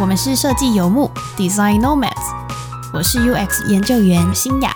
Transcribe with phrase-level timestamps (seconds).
[0.00, 2.12] 我们是设计游牧 Design Nomads，
[2.92, 4.72] 我是 UX 研究员新雅。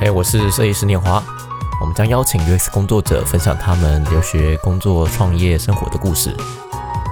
[0.00, 1.20] 嘿，我是设计师念华。
[1.80, 6.36] 我们将邀请 UX 工作者分享他们留学、工作、创业、生活的故事，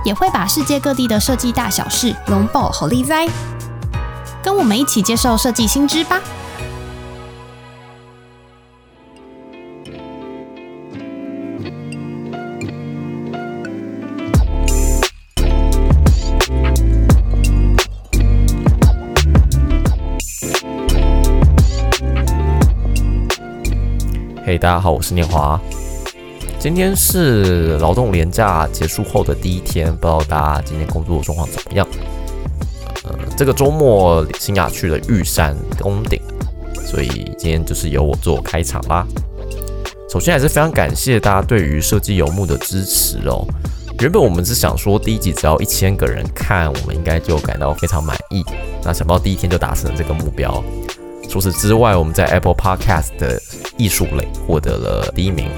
[0.04, 3.28] 也会把世界各地的设计大小事龙爆好利哉，
[4.40, 6.20] 跟我们一起接受设计新知吧。
[24.62, 25.60] 大家好，我是念华。
[26.60, 31.84] 今天是劳动年假结束后的第一天，不知道大家今天工作状况怎么样？
[33.02, 36.22] 呃，这个周末新雅去了玉山宫顶，
[36.86, 39.04] 所以今天就是由我做开场啦。
[40.08, 43.44] 首先还是非常感谢大家对于设计游牧的支持哦。
[43.98, 48.44] 原本我们是想说第一集只要一千个人看，我们应该就感到非常满意。
[48.84, 50.62] 那想不到第一天就达成了这个目标。
[51.32, 53.40] 除此之外，我们在 Apple Podcast 的
[53.78, 55.48] 艺术类获得了第一名。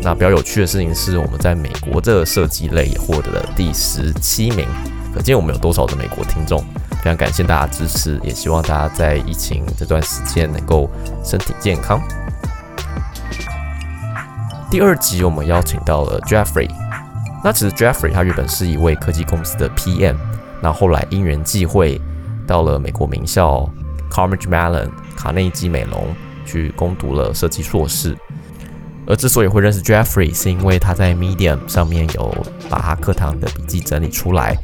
[0.00, 4.66] 那比较有趣的事情是，我们在美国的设计类也获得了第十七名。
[5.14, 6.64] 可见我们有多少的美国听众？
[7.02, 10.88] 非常感谢大家支持，也希望大家在疫情这段时间能够
[11.22, 12.00] 身体健康。
[14.70, 16.70] 第二集我们邀请到了 Jeffrey。
[17.44, 20.16] 那其实 Jeffrey 他原本是一位科技公司的 PM，
[20.62, 22.00] 那后来因缘际会
[22.46, 23.68] 到了美国名校
[24.10, 24.90] Carnegie Mellon。
[25.16, 26.14] 卡内基美隆
[26.46, 28.16] 去攻读了设计硕士，
[29.04, 34.56] 而之所以会认识 Jeffrey，是因为他在 Medium 上面有把他课堂的笔记整理出来。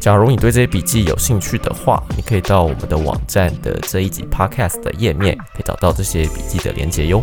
[0.00, 7.22] 假如你对这些笔记有兴趣的话，你可以到我们的网站的这一集 Podcast 的页面，可以找到这些笔记的连接哟。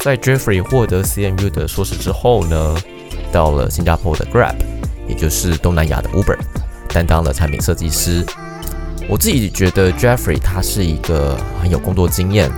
[0.00, 2.76] 在 Jeffrey 获得 CMU 的硕士之后呢，
[3.32, 4.56] 到了新加坡的 Grab，
[5.08, 6.36] 也就是东南亚的 Uber，
[6.90, 8.22] 担当了产品设计师。
[9.10, 12.50] 我自己觉得 Jeffrey 他是一个很有工作经验，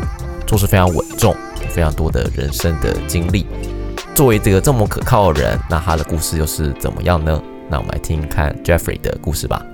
[0.49, 1.33] 做事非常稳重，
[1.69, 3.47] 非常多的人生的经历。
[4.17, 7.41] 作为这个这么可靠的人，那他的故事又是怎么样呢？
[7.71, 9.65] 那我们来听看 Jeffrey 的故事吧。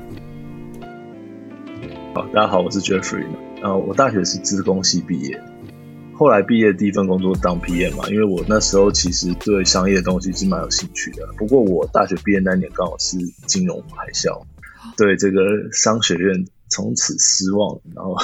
[2.14, 3.24] 好，大家好，我是 Jeffrey。
[3.62, 5.40] 呃，我大学是资工系毕业，
[6.12, 11.26] 后来毕业第一份工作当 PM 嘛，因为我那时候其实对商业的东西是蛮有兴趣的。
[11.38, 13.16] 不过我大学毕业那年刚好是
[13.46, 14.42] 金融海啸，
[14.94, 15.40] 对这个
[15.72, 16.44] 商学院。
[16.68, 18.16] 从此失望，然后，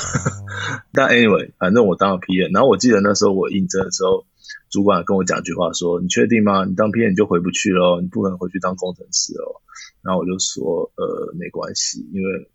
[0.92, 4.24] 但 anyway，反正我当了 PM，然后我记得那时候我应征的时候，
[4.70, 6.64] 主管跟我讲一句话说：“你确定吗？
[6.64, 9.60] 你当 PM 你就回不去了，你不可能回去当工程师哦。”
[10.02, 12.50] 然后我就说：“呃，没关系，因为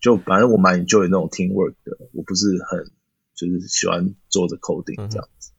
[0.00, 2.84] 就反正我蛮 enjoy 那种 team work 的，我不是很
[3.34, 5.50] 就是喜欢做着 coding 这样子。”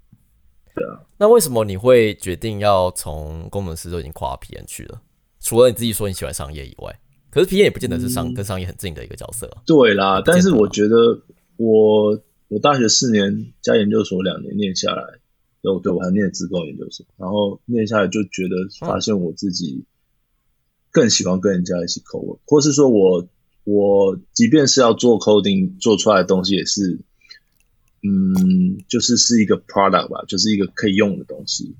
[0.75, 5.01] 对啊，那为什么你会决定要从工程师都已经跨 PM 去了？
[5.39, 6.99] 除了你自己说你喜欢商业以外？
[7.33, 9.49] 可是 P N 也不见得是商跟商业很近的一个角色。
[9.65, 11.19] 对啦，但是我觉得
[11.57, 15.01] 我我大学四年加研究所两年念下来，
[15.63, 19.83] 哦，对我还念自贡研究所，然后念下来就觉得发现我自己
[20.91, 23.27] 更喜欢跟人家一起 code，或是说我
[23.63, 26.99] 我即便是要做 coding 做出来的东西也是，
[28.03, 31.75] 嗯，就是是一个 product 吧，就是一个可以用的东西。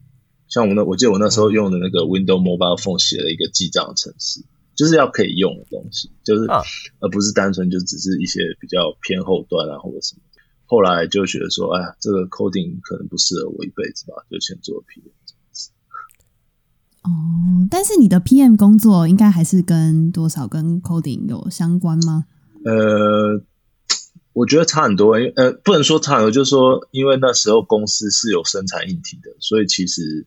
[0.47, 4.41] 像我那我记得我那时候用的那个 Windows Mobile Phone 写了一个记账程式。
[4.75, 6.47] 就是要可以用的东西，就是
[6.99, 10.21] 而不是单纯就只是一些比较偏后端啊或者什么。
[10.65, 15.69] 后来就觉得说，哎呀，这个 coding 可能不适合我一辈子吧，就先做 PM 这样子。
[17.03, 22.25] 哦，但是你的 PM 工作应该还是跟多少跟 coding 有相关吗？
[22.65, 23.43] 呃，
[24.31, 30.25] 我觉得差很多，因为呃，不能说差很多，就是说，因为那时候公司是有生产硬体的，所以其实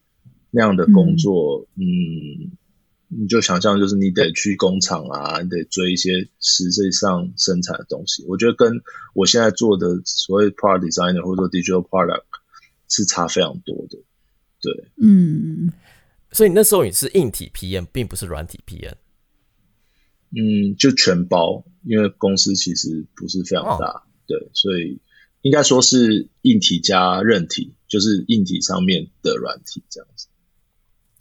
[0.52, 2.52] 那样的工作，嗯。
[3.08, 8.24] 你就想象，就是你得去工厂啊，你得追一些实际上生产的东西。
[8.26, 8.80] 我觉得跟
[9.14, 12.24] 我现在做的所谓 product designer 或者说 digital product
[12.88, 13.98] 是差非常多的。
[14.60, 15.72] 对，嗯，
[16.32, 18.94] 所以你那时候你是硬体 PM，并不是软体 PM。
[20.30, 25.00] 嗯，就全包，因为公司其实不是非常大，对，所以
[25.42, 30.26] 应该说是硬体加韧体，就是硬体上面的软体这样子。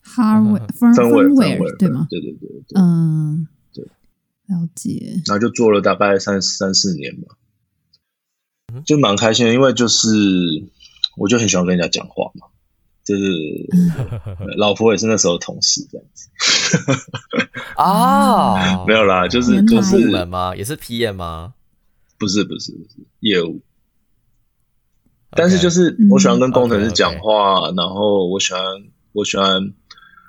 [0.06, 2.08] Hardware firmware 对吗？
[2.10, 3.84] 对对对对，嗯，对，
[4.46, 5.22] 了解。
[5.26, 10.08] 然后就做了大概三三四年嘛，就蛮开心的，因为就是
[11.18, 12.48] 我就很喜欢跟人家讲话嘛，
[13.04, 13.24] 就是
[14.58, 16.30] 老婆也是那时候同事这样子
[17.76, 20.56] 啊， 没有啦，就是就是门吗？
[20.56, 21.54] 也是 PM 吗？
[22.18, 23.60] 不是不是不是业务，
[25.32, 28.62] 但是就是我喜欢跟工程师讲话，然后我喜欢
[29.14, 29.74] 我喜欢。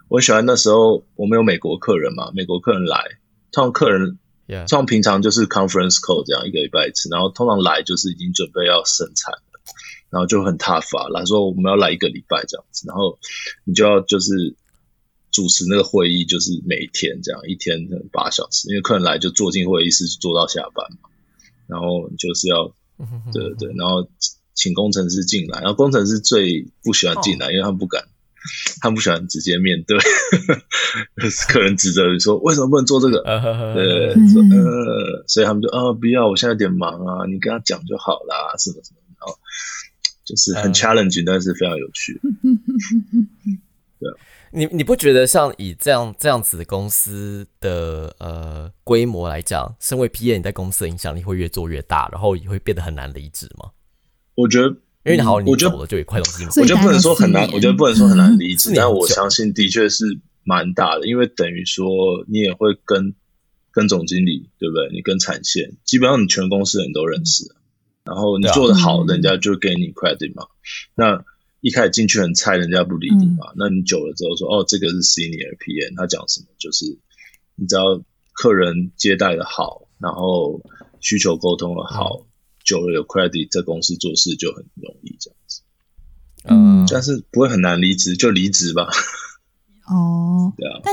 [0.08, 3.02] 我喜欢那时候我们有美国客人嘛，美国客人来，
[3.50, 9.60] 通常客人 Yeah，像平常就是 conference call 这样一个礼拜一次，然后通常来就是已经准备要生产了，
[10.10, 13.18] 然后就很 tough 啊，来说我们要来一个礼拜这样子，然后
[13.64, 14.54] 你就要就是
[15.32, 21.10] 主持那个会议，就是每一天这样，一天可能八小时，因为客人来就坐进会议室坐到下班嘛，
[21.66, 22.72] 然后就是要
[23.32, 24.08] 对对对，然后
[24.54, 28.04] 请工程师进来，然后工程师最不喜欢进来，因为他们不敢。
[28.80, 29.98] 他们不喜欢直接面对，
[31.48, 33.22] 客人指责你说为什么不能做这个？
[33.74, 39.38] 对，说呃，所以他们就啊，不要，我现在有点忙啊，你跟他讲就好啦，什么什么，然后
[40.24, 42.20] 就是很 challenging，但是非常有趣。
[43.98, 44.10] 对，
[44.52, 50.30] 你你不觉得像以这样这样子的公司的呃规模来讲，身为 P.
[50.32, 50.36] A.
[50.36, 53.70] 你在公司的影响力会越做越大，然后也会变得很难离职吗？
[54.34, 54.76] 我觉得。
[55.06, 56.44] 因为你好，你我觉走了就有快乐心。
[56.60, 61.86] 我觉得不能说很难，我觉得不能说很难离职，但我相信的确是蛮大的，因为等于说
[62.26, 63.14] 你也会跟
[63.70, 64.90] 跟总经理，对不对？
[64.92, 67.44] 你跟产线，基本上你全公司人都认识，
[68.02, 70.48] 然后你做的好，人家就给你 credit 嘛。
[70.96, 71.24] 那
[71.60, 73.52] 一开始进去很菜，人家不理你嘛。
[73.54, 76.84] 那你久了之后说，哦，这个是 senior PM，他讲什么就是
[77.54, 80.60] 你只要客人接待的好，然后
[80.98, 82.26] 需求沟通的好。
[82.66, 85.62] 久了有 credit，在公司做事就很容易这样子，
[86.44, 88.88] 嗯，但是不会很难离职，就离职吧。
[89.86, 90.80] 哦， 对啊。
[90.82, 90.92] 但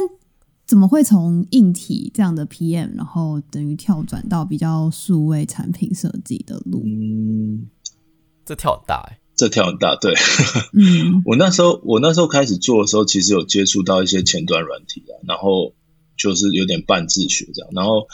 [0.65, 6.83] 怎么会从硬体这样的 PM，然后等于跳转到比较数位产品设计的路？
[6.85, 7.67] 嗯，
[8.45, 9.95] 这跳很大哎，这跳很大。
[9.99, 10.13] 对，
[10.73, 15.73] 嗯， 我那时候我那时候开始做的时候，其实有接触到一些前端软体啊，然后
[16.15, 18.07] 就是有点半自学这样，然后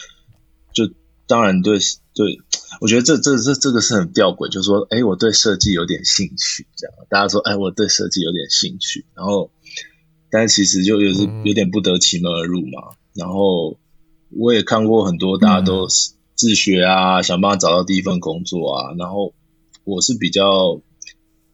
[0.73, 0.89] 就
[1.27, 1.77] 当然对
[2.13, 2.39] 对。
[2.81, 9.51] 我觉得这这这这个是很吊诡，就是说，哎，我对设计有点兴趣，这样大家说，哎，我对设计有点兴趣，然后，
[10.29, 12.93] 但是其实就有是有点不得其门而入嘛。
[13.13, 13.77] 然后
[14.29, 15.87] 我也看过很多大家都
[16.35, 18.93] 自学啊，想办法找到第一份工作啊。
[18.97, 19.33] 然后
[19.83, 20.81] 我是比较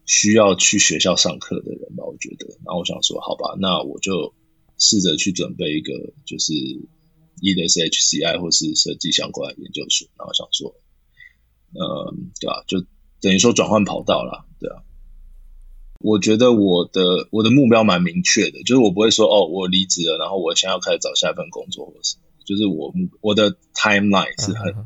[0.06, 2.46] 需要去学校上课的人吧，我觉得。
[2.66, 4.34] 然后我想说，好吧，那我就
[4.78, 5.94] 试着去准备一个，
[6.26, 6.54] 就是
[7.42, 10.76] 一的是 HCI 或是设计相关的研究所，然后想说。
[11.76, 12.64] 呃，对吧？
[12.68, 12.80] 就
[13.22, 14.82] 等于说转换跑道了，对啊。
[16.00, 22.24] 我觉得我的我的目标蛮明确的，就是我不会说哦，我离职了，然后我想要开始找下一份工作或者什么。
[22.46, 24.72] 就是我我的 timeline 是很，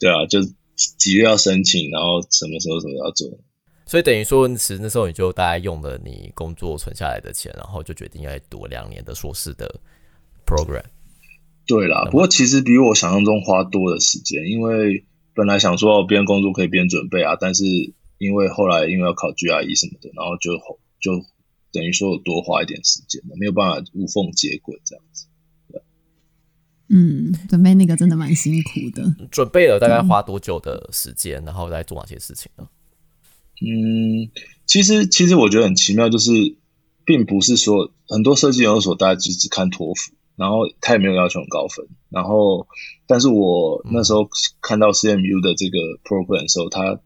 [0.00, 0.40] 对啊，就
[0.74, 3.28] 几月要申请，然后什么时候什么要做。
[3.86, 9.80] 所以等于说，其实那时候你就大概用了你工作存下来的钱，然后就决定要读两年的硕士的
[10.44, 10.82] program。
[11.70, 17.64] 对啦，不过其实比我想象中花多的时间，因为本来想说边工作可以边准备啊，但是
[18.18, 20.58] 因为后来因为要考 GRE 什么的，然后就
[21.00, 21.24] 就
[21.70, 25.26] 等于说多花一点时间了，没有办法无缝接轨这样子。
[26.88, 29.28] 嗯，准备那个真的蛮辛苦的。
[29.30, 32.66] 准备了大概花多久的时间，然后在做哪些事情呢？
[33.62, 34.28] 嗯，
[34.66, 36.32] 其实其实我觉得很奇妙，就是
[37.04, 40.12] 并不是说很多设计研究所大家只只看托福。
[40.40, 42.66] 然后他也没有要求很高分，然后，
[43.06, 44.26] 但是我那时候
[44.62, 46.98] 看到 CMU 的这个 program 的时候，他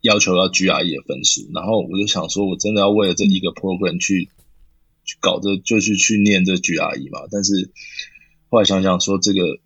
[0.00, 4.28] 要求要 GRE 的分数，然后我就想说，我真的要为了这一个 program 去
[5.04, 7.28] 去搞这，就是去念这 GRE 嘛？
[7.30, 7.70] 但是
[8.50, 9.60] 后来想想说，这个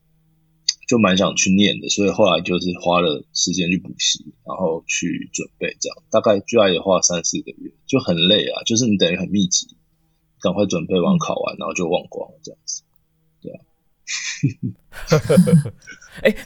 [0.87, 9.76] 就蛮想去念的，所以后来就是花了时间去补习，然后去准备，这样大概 GRE 也花三四个月，就很累啊，就是你等于很密集。
[10.41, 12.83] 赶快准备完考完，然后就忘光了，这样子，
[13.41, 13.59] 对啊。
[16.23, 16.37] 哎，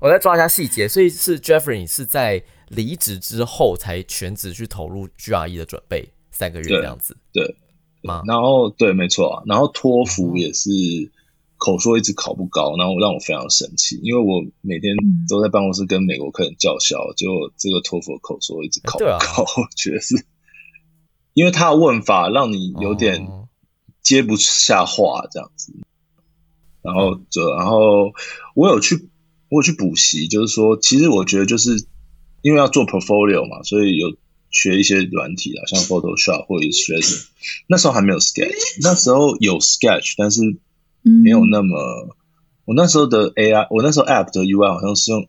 [0.00, 7.56] 我再抓一下细节，所以是 Jeffrey 是在离职之后才全职去投入 GRE 的准备三个月这样子，对
[8.02, 8.22] 吗？
[8.26, 9.42] 然后对，没错啊。
[9.46, 10.70] 然后托福也是
[11.58, 14.94] 口说一直考不高，然后让我非常生气，因为我每天
[15.28, 20.14] 都在办公室跟美国客人叫嚣，结果这个托福口说一直考不高，我觉得是。
[21.32, 23.28] 因为他的问法让你有点
[24.02, 25.72] 接不下话这样子，
[26.82, 28.12] 然后就然后
[28.54, 29.08] 我有去
[29.48, 31.86] 我有去补习，就是说其实我觉得就是
[32.42, 34.16] 因为要做 portfolio 嘛，所以有
[34.50, 37.28] 学一些软体啊，像 Photoshop 或者 Illustrator。
[37.68, 40.40] 那时候还没有 Sketch，那时候有 Sketch，但是
[41.02, 42.16] 没有那么。
[42.64, 45.28] 我那时候的 AI，我那时候 App 的 UI 好像是用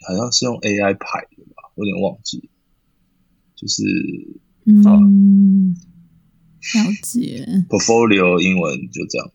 [0.00, 2.48] 好像是用 AI 排的吧，有点忘记，
[3.56, 3.82] 就是。
[4.66, 7.64] 嗯，了解。
[7.68, 9.32] Portfolio 英文就这样。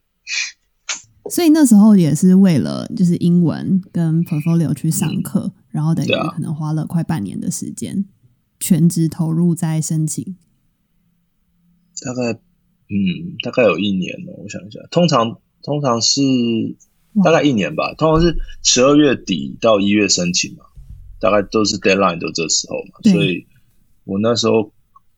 [1.32, 8.05] 所以那时候也是为了就是英文跟 Portfolio 去上课，然后等于可能花了快半年的时间，
[8.60, 10.36] 全职投入在申请。
[12.05, 14.34] 大概嗯，大概有一年了。
[14.38, 16.22] 我想一下，通常通常是
[17.24, 20.65] 大概一年吧，通常是十二月底到一月申请嘛，
[21.20, 23.48] 大概都是 deadline 都这时候嘛，所以
[24.03, 24.72] 我那时候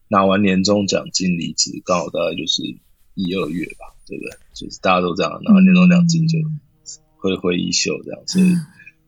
[0.10, 2.62] 拿完年终奖金离职，刚好大概就是
[3.16, 4.32] 一二月吧，对不对？
[4.54, 6.38] 就是大家都这样拿完年终奖金就
[7.18, 8.56] 挥挥衣袖这样，所以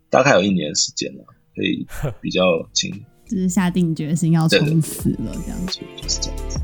[0.09, 1.23] 大概有一年时间了，
[1.55, 1.87] 可以
[2.21, 2.41] 比较
[2.73, 2.91] 轻，
[3.27, 6.59] 就是下定决心要冲刺了这样子，就是这样子。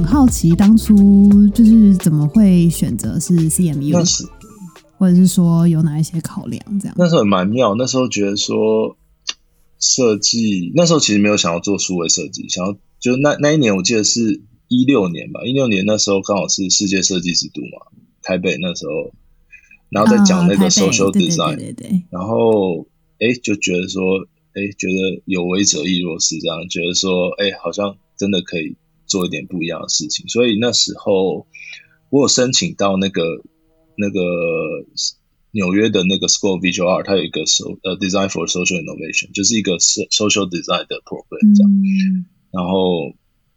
[0.00, 0.96] 很好奇，当初
[1.48, 3.92] 就是怎么会选择是 CMU，
[4.96, 6.62] 或者是说有哪一些考量？
[6.80, 7.74] 这样那时候也蛮妙。
[7.74, 8.96] 那时候觉得说
[9.78, 15.42] 设计，那时候其实没有想要做数位设计，想要就那那一年，我记得是一六年吧。
[15.44, 17.84] 一六年那时候刚好是世界设计之都嘛，
[18.22, 19.12] 台北那时候，
[19.90, 22.86] 然后在讲那个 social design，然后
[23.18, 24.02] 哎就觉得说，
[24.54, 28.76] 哎觉得有为者亦若是这样，觉得说，哎好像真的可以。
[29.10, 31.48] 做一点不一样的事情，所以那时候
[32.08, 33.22] 我有申请到那个
[33.96, 34.20] 那个
[35.50, 41.70] 纽约的那个 School of Visual Art，它有一个 so 呃 Design for Social Innovation，就是一个 social design 的 program 这样。
[42.52, 43.12] 然后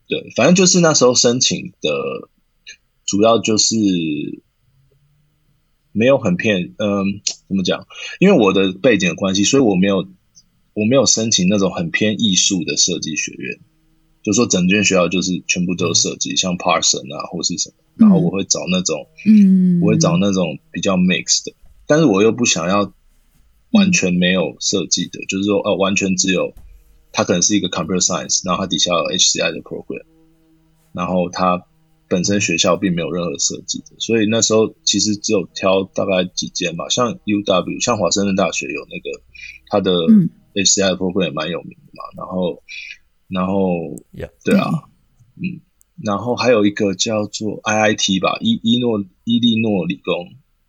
[0.08, 2.30] 对，反正就是那时候申请的
[3.06, 3.76] 主要就是
[5.92, 7.86] 没有很偏，嗯，怎么讲？
[8.20, 10.08] 因为我的背景的关系，所以我没有
[10.74, 13.60] 我没有申请那种很偏艺术的设计学院。
[14.24, 21.54] 就说整间学校就是全部都有设计，像 Parson 啊或是什么，然后我会找那种，嗯，我会找那种比较 mix 的，
[21.88, 22.94] 但是我又不想要
[23.72, 26.54] 完全没有设计的，就是说，呃，完全只有
[27.12, 30.06] 它可能是一个 computer science，然后它底下有 HCI 的 program，
[30.94, 31.62] 然后它
[32.08, 39.22] 本身学校并没有任何设计的，所以那时候其实只有挑大概几间吧，像 UW，像华盛顿大学有那个
[39.68, 39.92] 它的
[40.54, 42.64] HCI program 也蛮有名的嘛，然后。
[43.34, 43.74] 然后，
[44.44, 44.70] 对啊，
[45.36, 45.60] 嗯，
[46.04, 50.14] 然后还有一个叫做 IIT 吧，伊伊诺伊利诺理工，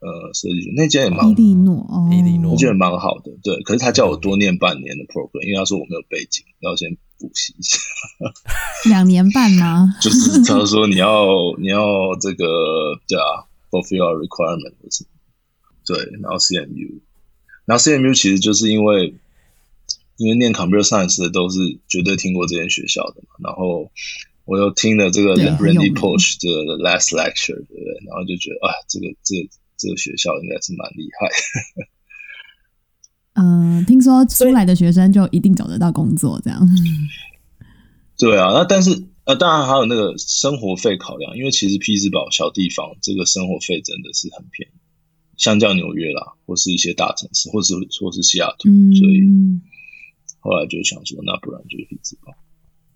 [0.01, 3.61] 呃，设计那间也蛮伊利诺哦，伊利诺那间也蛮好的，对。
[3.63, 7.79] 可是他叫我多念半年的 program，因为他说我没有背景，要先补习一下。
[8.89, 9.95] 两年半吗？
[10.01, 11.27] 就是他说你要
[11.59, 12.45] 你要这个
[13.07, 15.05] 对啊，fulfill requirement 是，
[15.87, 15.99] 对。
[16.23, 17.01] 然后 CMU，
[17.67, 19.15] 然后 CMU 其实就是因为。
[20.17, 23.91] 因为念 computer science 的都是绝对听过这间学校的嘛，然后
[24.45, 28.07] 我又听了这个 Randy Posh 这个 last lecture，对不对？
[28.07, 29.35] 然后就觉得啊，这个这
[29.77, 31.29] 这个学校应该是蛮厉害。
[33.35, 36.61] 嗯，听说出来的学生就一定找得到工作，这样。
[38.17, 44.73] 对啊，那但是呃，当然还有那个生活费考量，因为其实匹兹堡小地方，这个生活费真的是很便宜，
[45.37, 49.19] 相较纽约啦，或是一些大城市，或是或是西雅图，所以。
[50.45, 52.35] 后来就想说，那不然就去自保。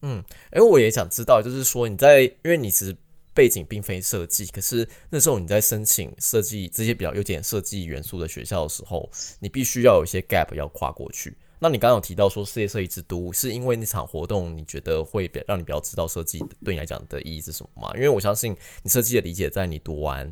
[0.02, 2.94] 嗯，哎，我也想知道，就是说你在，因为你其实
[3.32, 11.34] 背景并非设计，可是那时候你在申请设计这些比较有点设计元素的学校的时候，你必须要有一些 gap 要跨过去。
[11.58, 17.90] 那你刚刚有提到说世界设计之都，是因为那场活动你觉得会让你比较知道设计对你来讲的意义是什么吗？
[17.94, 20.30] 因为我相信你设计的理解，在你读完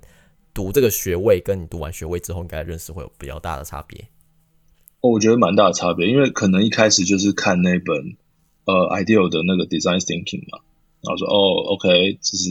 [0.52, 4.06] 读这个学位，跟你读完学位之后，应该认识会有比较大的差别。
[5.00, 8.16] 我觉得蛮大的差别，因为可能一开始就是看那本
[8.64, 10.58] 呃 ideal 的那个 design thinking 嘛，
[11.02, 12.50] 然后说哦，OK，这是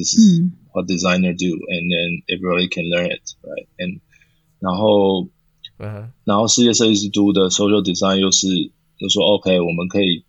[0.72, 4.00] what designer do，and then everybody can learn it，right？and
[4.60, 5.28] 然后，
[6.24, 8.48] 然后世界设计师读的 social design 又是
[8.98, 10.24] 就说 OK，我们可以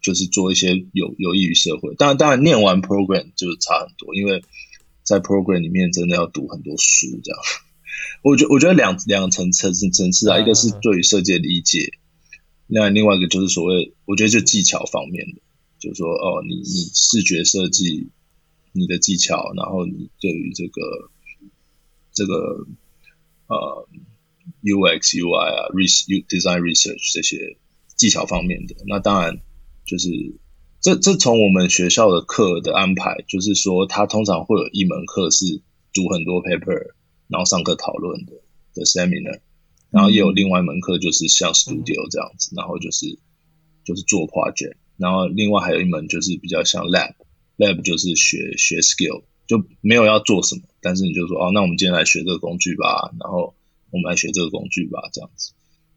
[0.00, 1.94] 就是做一些有有益于社会。
[1.96, 4.44] 当然，当然念完 program 就差很多，因为
[5.02, 7.40] 在 program 里面真的要读很多书这样。
[8.22, 11.92] 我觉我觉得两两个层层层层次啊，一个是对于设计的理解，
[12.66, 15.42] 那另外一个就是所谓，我觉得就技巧方面的，
[15.78, 18.08] 就是说哦，你你视觉设计
[18.72, 21.10] 你的技巧，然后你对于这个
[22.12, 22.66] 这个
[23.48, 23.88] 呃
[24.62, 27.58] UX UI 啊，res design research 这些
[27.94, 29.38] 技巧方面的，那当然
[29.84, 30.08] 就是
[30.80, 35.60] 这这从我们学校的课的安排，就是说它通常会有一门课是
[35.92, 36.94] 读很多 paper。
[37.28, 38.32] 然后上课讨论的
[38.74, 39.40] 的 seminar，
[39.90, 43.18] 然后也有另外一门课就是像 studio 这样子，然后就是
[43.84, 53.54] 就是做 project，然后另外还有一门就是比较像 lab，lab 就是学学 skill，就没有要做什么，但是你就说哦，那我们今天来学这个工具吧，然后
[53.90, 55.52] 我们来学这个工具吧，这样子，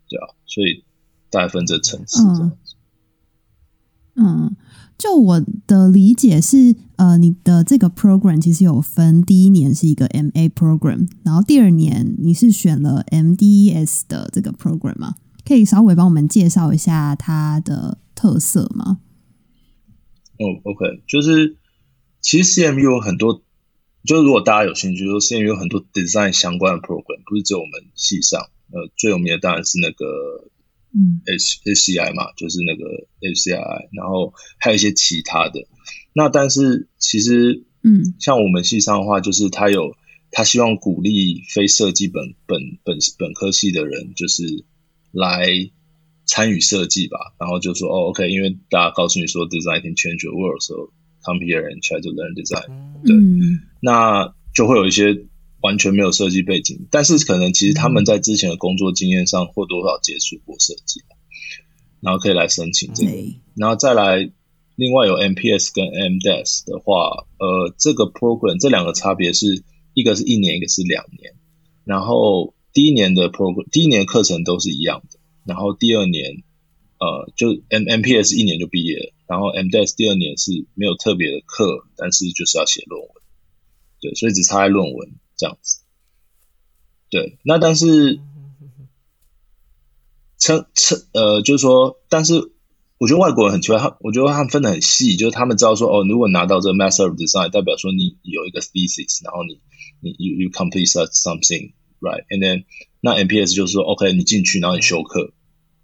[0.07, 0.83] 对啊，所以
[1.29, 2.75] 大概分这层次这样子。
[4.19, 4.55] 嗯，
[4.97, 15.13] 就我的理解是，呃，你的这个 program 其实有分，第一年是一个 MA program，然后第二年你是选了 MDES 的这个 program 吗？
[15.45, 18.97] 可以稍微帮我们介绍一下它的特色吗？
[20.39, 21.57] 哦，OK，就是
[22.19, 23.43] 其实 CMU 有很多，
[24.03, 30.49] 就是如果大家有兴趣，说 CMU 有很多 design 相关的 program，不是只有我们系上，呃，最有名的当然是那个。
[30.93, 35.67] 嗯，H HCI 嘛，就是那个 HCI，然后还有一些其他的。
[36.13, 39.95] 那但是其实，嗯，像我们系上的话，就是他有
[40.31, 44.65] 他希望鼓励非设计本本本本科系的人，就是
[45.11, 45.47] 来
[46.25, 47.17] 参与设计吧。
[47.39, 50.91] 然后就说哦，OK，因为大家告诉你说 design can change the world，so
[51.23, 52.67] come here and try to learn design。
[53.05, 53.15] 对，
[53.81, 55.25] 那就会有一些。
[55.67, 61.01] 完全没有设计背景，但是可能其实他们在之前的工作经验上或多少接触过设计，
[61.99, 63.11] 然后可以来申请这个。
[63.53, 64.31] 然后再来，
[64.77, 69.61] 另外有 MPS 跟 MDES 的话，呃，这个 program 这两个差别是
[69.93, 71.33] 一个是一年，一个是两年。
[71.83, 76.43] 然后第一年的 program 第一年课程都是一样的，然后第二年，
[76.97, 83.09] 呃，就 M MPS 一年就毕业了，然后 MDES 第二年是没有特别的课，但是就是要写论文，
[83.99, 85.11] 对，所以只差在论文。
[85.37, 85.81] 这样子，
[87.11, 88.19] 对，那但是，
[90.39, 92.51] 称称呃，就是说，但是
[92.97, 99.61] 我觉得外国人很奇怪，他我觉得他们分的很细，就是他们知道说，哦，如果拿到这个 Master of Design，代表说你有一个 thesis，然后你
[100.01, 102.65] 你 you you complete something，right？And then
[102.99, 105.31] 那 MPS 就是说，OK，你进去，然后你休课，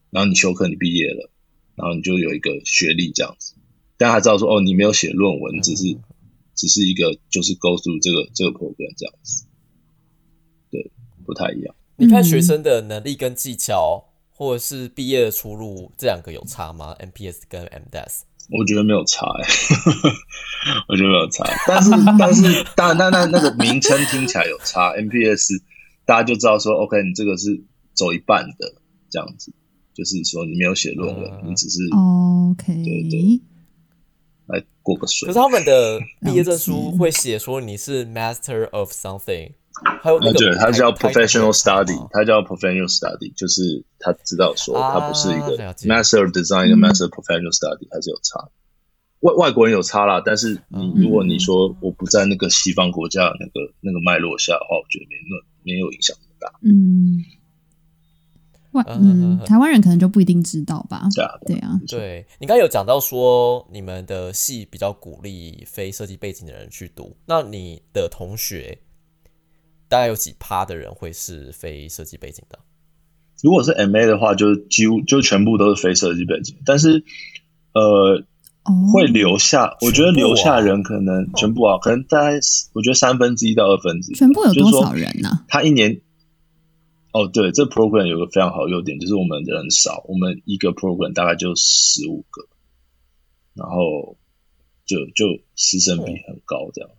[0.09, 1.29] 然后你休课，你毕业了，
[1.75, 3.53] 然后你就有一个学历这样子，
[3.97, 5.99] 但他知道说，哦，你没有写论文，只是。
[6.55, 9.45] 只是一个就是 go through 这个这个 program 这样子，
[10.71, 10.91] 对，
[11.25, 11.75] 不太一样。
[11.97, 18.21] 你看学生的能力跟技巧，或者是毕业的出路，这两个有差吗？MPS 跟 MDS？
[18.49, 19.47] 我觉得没有差，哎，
[20.89, 21.45] 我觉得没有差。
[21.65, 21.89] 但是
[22.19, 24.91] 但是当然，那那那个名称听起来有差。
[24.97, 25.61] MPS
[26.05, 27.63] 大家就知道说，OK，你这个是
[27.93, 28.75] 走一半的
[29.09, 29.53] 这样子，
[29.93, 33.39] 就是说你没有写论文，你只是 OK，对对。
[34.53, 35.27] 来过个水。
[35.27, 39.51] 可是他们的毕业证书会写说你是 Master of something，
[40.01, 48.49] 还有那个他叫 Professional Study，他叫 Professional Study，就是他知道说他不是一个 Master of Design 跟 Master Professional Study 还是有差。
[49.21, 56.59] 外外国人有差啦，但是你如果你说我不在那个西方国家那个那个脉络下的话，我觉得没那没有影响那么大。
[56.61, 57.23] 嗯。
[58.73, 61.07] 外嗯，台湾人可能就不一定知道吧？
[61.45, 68.77] 对啊，对你刚有讲到说你们的系比较鼓励非设计背景的人去读，那你的同学
[69.87, 72.59] 大概有几趴的人会是非设计背景的？
[73.41, 77.03] 如果是 M A 的话，就几乎就全部都是非设计背景，但是
[77.73, 78.23] 呃，
[78.91, 82.39] 会留下，我觉得留下人可能全部啊，可能大概
[82.73, 85.45] 我觉得三分之一到二分之一，全部有多少人呢？
[85.47, 86.01] 他一年。
[87.13, 92.47] 哦，对，这 program 有个非常好优点，就是我们人少，我们一个 program 大概就十五个，
[93.53, 94.17] 然后
[94.83, 96.89] 就就师生比很高，这样，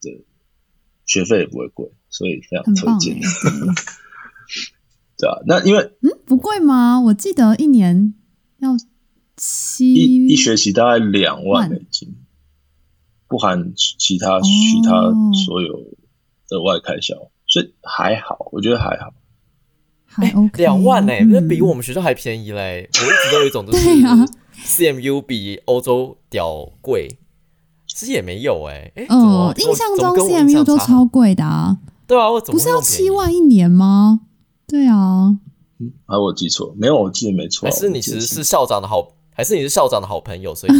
[0.00, 0.24] 对，
[1.06, 3.18] 学费也不会贵，所以非常推荐。
[5.18, 7.00] 对啊，那因为嗯不贵吗？
[7.00, 8.14] 我记得一年
[8.58, 8.76] 要
[9.36, 12.14] 七一一学期大概两万美金，
[13.26, 14.48] 不含其他其
[14.84, 15.12] 他
[15.44, 15.96] 所有
[16.50, 19.12] 额外开销，所以还好，我觉得还好。
[20.16, 22.88] 哎，两万呢，那比我们学校还便宜嘞！
[22.92, 23.88] 我一直都有一种就是
[24.64, 27.08] CMU 比欧洲屌贵，
[27.86, 28.92] 其实也没有哎。
[29.08, 31.78] 嗯，印象中 CMU 都超贵的啊。
[32.06, 34.20] 对啊，我怎么不是要七万一年吗？
[34.68, 35.36] 对啊。
[36.06, 37.68] 啊，我记错，没有，我记得没错。
[37.68, 40.72] 还是你其实是校长的好，还是你是校长的好朋友，所以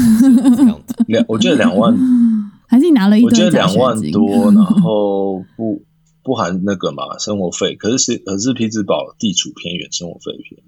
[0.55, 0.94] 这样子。
[1.09, 1.92] 两，我觉得两万，
[2.68, 3.25] 还是你拿了一？
[3.25, 5.83] 我觉得两万多， 然后不。
[6.24, 10.64] 不含那个嘛生活费，可是是可是匹兹堡地处偏远，生活费便宜。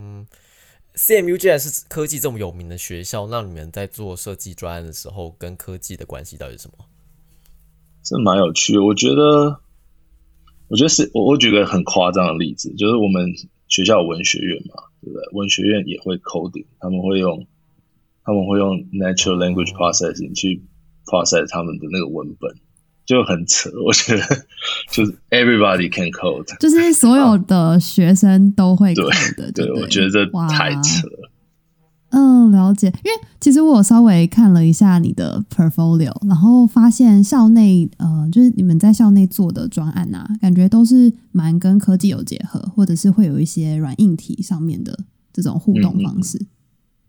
[0.00, 0.26] 嗯
[0.94, 6.84] ，CMU 既然是科技这么有名的学校，那你们在做设计专案的时候，跟科技的关系到底是什么？
[8.04, 9.60] 这蛮有趣的，我觉得，
[10.68, 13.32] 我觉得是我我举个很夸张的例子，就是我们
[13.66, 15.22] 学校文学院嘛，对不对？
[15.32, 17.46] 文学院也会 coding，他们会用
[18.24, 20.62] 他们会用 natural language processing 去
[21.06, 22.54] process 他们的那个文本。
[23.08, 24.22] 就很扯， 我觉得
[24.92, 29.50] 就是 everybody can code，就是所有的学生都会 code 的。
[29.50, 31.08] 对，我觉得这太扯。
[32.10, 32.88] 嗯，了解。
[32.88, 44.98] 因为其实我稍微看了一下你的 portfolio，然后发现校内呃，就是你们在校内做的专案啊，感觉都是蛮跟科技有结合，或者是会有一些软硬体上面的
[45.32, 46.38] 这种互动方式。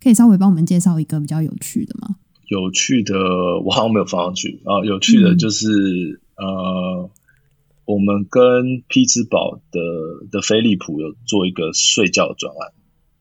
[0.02, 2.16] 可以稍微帮我们介绍一个比较有趣的吗？
[2.50, 3.16] 有趣的，
[3.64, 4.84] 我好像没有放上去啊。
[4.84, 7.10] 有趣的就是、呃，
[7.86, 9.80] 我们跟匹兹堡的
[10.32, 12.74] 的飞利浦有做一个睡觉专案，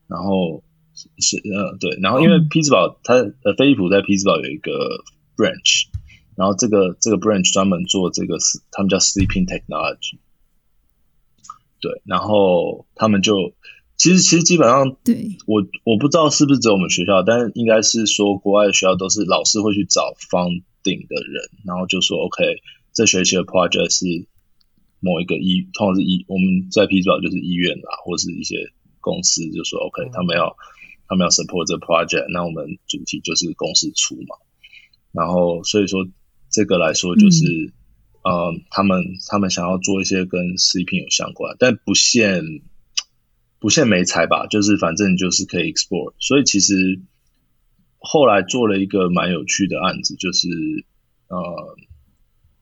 [0.09, 0.65] 然后
[0.95, 4.73] 是是呃对，然后因为匹兹堡它呃飞利浦在匹兹堡有一个
[5.37, 5.89] branch，
[6.35, 8.39] 然后这个这个 branch 专门做这个
[8.71, 10.19] 他们叫 sleeping technology，
[11.81, 13.53] 对，然后他们就
[13.99, 22.45] 其实其实基本上对，我我不知道是不是只有我们学校，但是应该是说国外的学校都是老师会去找 funding 的人，然后就说 OK，
[22.95, 24.07] 这学期的 project 是
[25.01, 30.57] 某一个医，通常是医，我们在 P 堡就是医院啦，或是一些公司就说 OK，他们要
[31.09, 34.37] 他们要 support 这 project，那我们主题就是公司出嘛，
[35.13, 36.07] 然后所以说
[36.51, 37.45] 这个来说就是。
[38.25, 42.43] 呃，他们他们想要做一些跟 sleeping 有相关，但不限
[43.59, 46.15] 不限美材吧，就是反正就是可以 explore。
[46.19, 47.01] 所以其实
[47.99, 50.49] 后来做了一个蛮有趣的案子，就是
[51.29, 51.77] 呃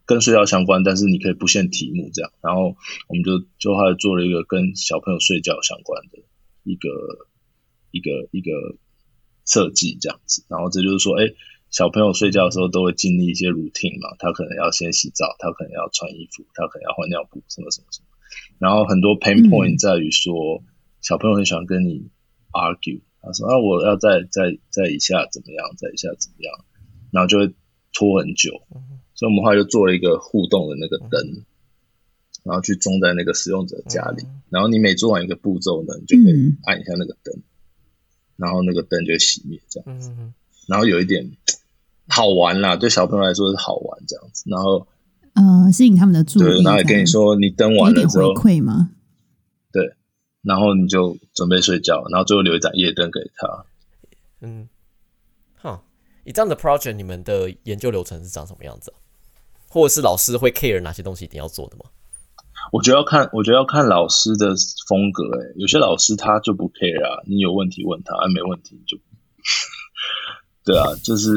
[0.05, 2.31] 跟睡觉相关，但是你可以不限题目这样。
[2.41, 2.77] 然后
[3.09, 6.19] 我们就就后来做了一个跟小朋友睡觉相关的
[6.65, 6.89] 一个
[7.91, 8.51] 一个一个
[9.45, 10.45] 设计这样子。
[10.49, 11.27] 然后这就是说，哎。
[11.69, 18.07] 小朋友睡觉的时候都会经历一些 routine 嘛，他可能要先洗澡，他可能要穿衣服，他可能要换尿布，什么什么什么。
[18.61, 20.63] 然后很多 pain point 在于说，
[21.07, 22.11] 小朋友很喜欢跟你
[22.51, 26.65] argue，他说啊我要再再再一下怎么样，再一下怎么样，
[27.13, 27.55] 然后就会
[27.93, 28.51] 拖很久。
[29.15, 31.45] 所以我们后来就做了一个互动的那个灯，
[32.43, 37.41] 然后去装在那个使用者家里，然后你每做完一个步骤呢，你就可以按一下那个灯，
[38.37, 40.11] 然后那个灯就会熄灭这样子。
[40.67, 41.31] 然后有一点
[42.09, 44.43] 好玩啦，对小朋友来说是好玩这样子。
[44.51, 44.89] 然后
[45.35, 46.43] 呃，吸引他们的注意。
[46.43, 48.91] 对，然后也跟你说，你灯完了之后，回馈吗？
[50.47, 53.65] 对，然后你就准备睡觉，然后最后留一盏夜灯给他。
[54.41, 54.69] 嗯，
[55.57, 55.83] 哈，
[56.25, 58.97] 以这样的 project，你们的研究流程是长什么样子啊？
[59.69, 61.85] 或者是老师会 care 哪些东西一定要做的吗？
[62.73, 64.55] 我觉得要看，我觉得要看老师的
[64.89, 65.47] 风格、欸。
[65.47, 68.97] 哎，有些老师他就不 care 啊，你有问题问他，啊、没问题就。
[70.65, 71.31] 对啊，就是，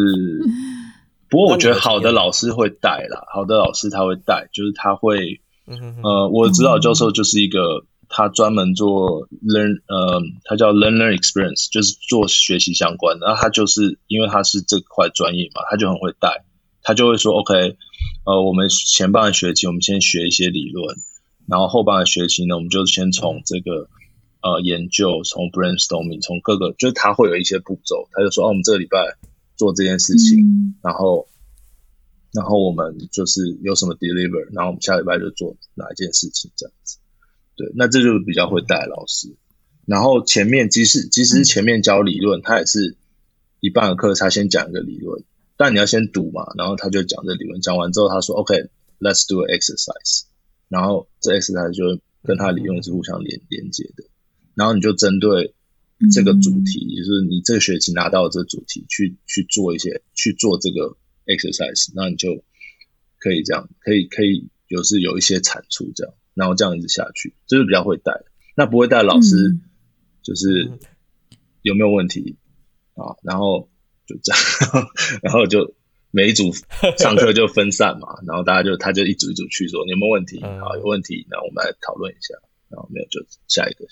[1.29, 16.43] 不过我觉得好的老师会带啦，好的老师他会带，就是他会，嗯哼呃，我指导教授就是一个，他专门做 learn，呃，他叫 learner experience，就是做学习相关的，然后他就是因为他是这块专业嘛，他就很会带，
[16.81, 17.77] 他就会说，OK，
[18.25, 20.97] 呃，我们前半个学期我们先学一些理论，
[21.47, 23.87] 然后后半个学期呢，我们就先从这个。
[24.41, 29.17] 呃，研究从 brainstorming 从各个，就是他会有一些步骤，他就说，哦，我们这个礼拜
[29.57, 31.27] 做这件事情，嗯、然后，
[32.31, 36.99] 然后我们就是有什么 deliver，然后我们下礼拜就做哪一件事情这样子。
[37.59, 39.35] 对，那这就是比较会带老师。
[39.85, 42.95] 然后前面即使即使是前面教理论，他也是
[43.59, 45.25] 一半的课他先讲一个理论，
[45.57, 50.23] 但你要先读嘛，然后他就讲这理论，讲完之后他说，OK，let's、okay, do an exercise，
[50.69, 54.05] 然后这 exercise 就跟他理论是互相连连接的。
[54.55, 55.53] 然后你就针对
[56.13, 60.95] 这个主题，嗯、就是你这个学期拿到的这个主题去去做一些去做这个
[61.25, 62.43] exercise，那你就
[63.19, 68.13] 可以这样，可以可以有是有一些产出这样，然后这样一直下去，就是比较会带。
[68.55, 69.61] 那不会带老师、嗯、
[70.23, 70.71] 就是
[71.61, 72.37] 有没有问题
[72.95, 73.11] 啊？
[73.23, 73.69] 然后
[74.07, 74.87] 就这样，
[75.21, 75.75] 然后就
[76.11, 76.51] 每一组
[76.97, 80.75] 上课就分散嘛，然后大家就他就一组一组去说你有没有问题啊？
[80.79, 82.33] 有问题，那我们来讨论一下，
[82.69, 83.85] 然后没有就下一个。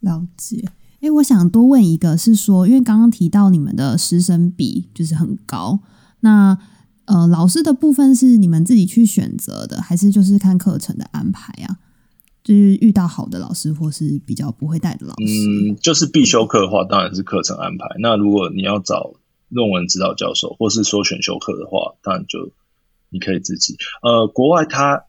[0.00, 0.62] 了解，
[1.00, 5.80] 哎，我想多问一个，是说，因为刚刚提到你们的师生比就是很高，
[6.20, 6.58] 那
[7.08, 11.78] 呃，老师的部分是你们自己去选择的，还是就是看课程的安排啊？
[12.44, 17.86] 就是遇到好的老师，或是比较不会带的老师，嗯，就是必修课的话，当然是课程安排。
[17.98, 19.14] 那如果你要找
[19.48, 22.52] 论文指导教授，或是说选修课的话，当然就
[23.10, 23.76] 你可以自己。
[24.02, 25.04] 呃，国外他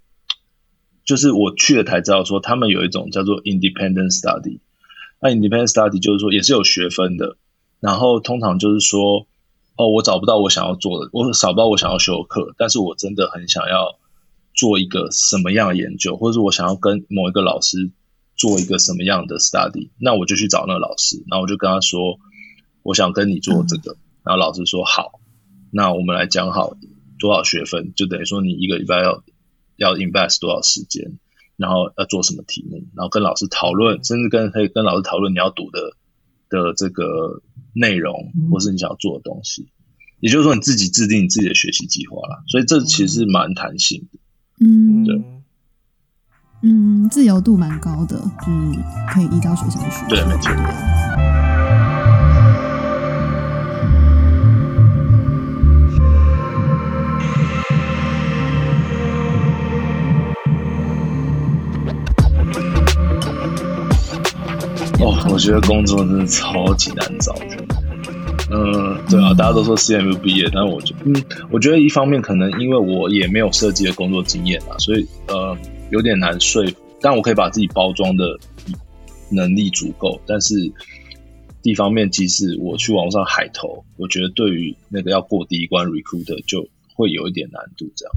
[1.06, 4.60] 就是我去了才知道说，他们有一种叫做 independent study。
[5.22, 7.38] 那 independent study 就是说也是有学分的，
[7.80, 9.28] 然后通常就是说，
[9.80, 13.98] 哦，我找不到我想要做的，我找不到我想要修的课，但是我真的很想要
[14.54, 17.90] 做一个什么样的研究，或者是我想要跟某一个老师
[18.36, 22.20] 做一个什么样的 study，那我就去找那个老师，然后我就跟他说，
[22.84, 25.22] 我想跟你做这个，然后老师说好，
[25.72, 26.74] 那我们来讲好
[27.18, 29.24] 多少学分，就等于说你一个礼拜要
[29.78, 31.18] 要 invest 多少时间。
[31.56, 35.92] 然后要做什么题目，然后跟老师讨论，甚至跟可以跟老师讨论你要读的
[36.50, 37.42] 的这个
[37.74, 39.70] 内容，或是你想要做的东西。
[40.20, 42.44] 也就是说，你自己制定你自己的学习计划啦。
[42.48, 44.20] 所以这其实蛮弹性的。
[44.66, 45.24] 嗯，对，
[46.64, 50.10] 嗯，自由度蛮高的，就是可以依照学生的需求。
[50.10, 50.52] 对，没错。
[65.32, 67.66] 我觉得工作真的超级难找的。
[68.52, 75.56] 嗯，对啊，大家都说 CMU 毕业，但我觉得，嗯，我觉得一方面可能因为我也没有设计的工作经验啊，所以呃
[75.92, 76.76] 有点难说服。
[77.00, 78.26] 但我可以把自己包装的
[79.32, 80.56] 能力足够，但是
[81.62, 88.14] 一方面，即使我去网上海投，我觉得对于那个要过第一关 recruiter 就会有一点难度，这样。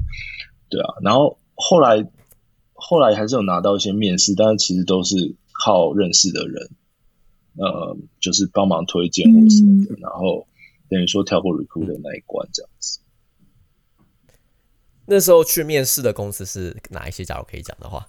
[0.69, 2.05] 对啊，然后后来
[2.73, 6.71] 后来还是有拿到一些面试，但是其实都是靠认识的人。
[7.57, 10.47] 呃，就是帮忙推荐或什么的，然后
[10.89, 12.99] 等于说跳过 recruit 的那一关这样子。
[15.05, 17.25] 那时候去面试的公司是哪一些？
[17.25, 18.07] 假如可以讲的话，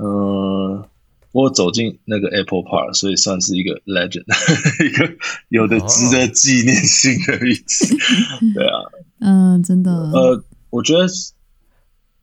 [0.00, 0.84] 嗯，
[1.30, 4.24] 我走进那个 Apple Park，所以算是一个 legend，
[4.84, 5.16] 一个
[5.48, 7.96] 有的值得纪念性的日子。
[8.54, 9.92] 对啊，嗯，真的。
[9.92, 11.06] 呃，我觉得，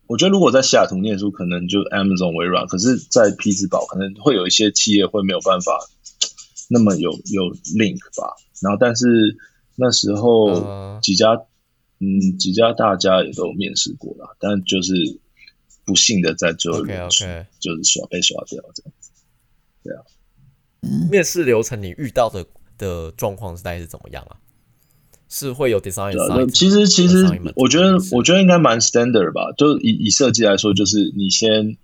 [0.08, 5.88] 我觉得如果在西雅图念书，可能就 Amazon、微软；可是，在匹兹堡，可能会有一些企业会没有办法。
[6.68, 9.06] 那么有有 link 吧，然后但是
[9.76, 11.40] 那时候几家
[12.00, 14.92] 嗯几家大家也都面试过了，但就是
[15.84, 17.08] 不幸的在最后一轮
[17.60, 19.10] 就是刷被刷掉这样子，
[19.84, 20.02] 对啊。
[21.10, 22.44] 面试流程你遇到的
[22.76, 24.36] 的状况是大概是怎么样啊？
[25.28, 26.50] 是会有 design？
[26.50, 27.24] 其实其实
[27.54, 31.76] 我觉得我觉得应该蛮 standard 吧，就以以设计来说，就是你先。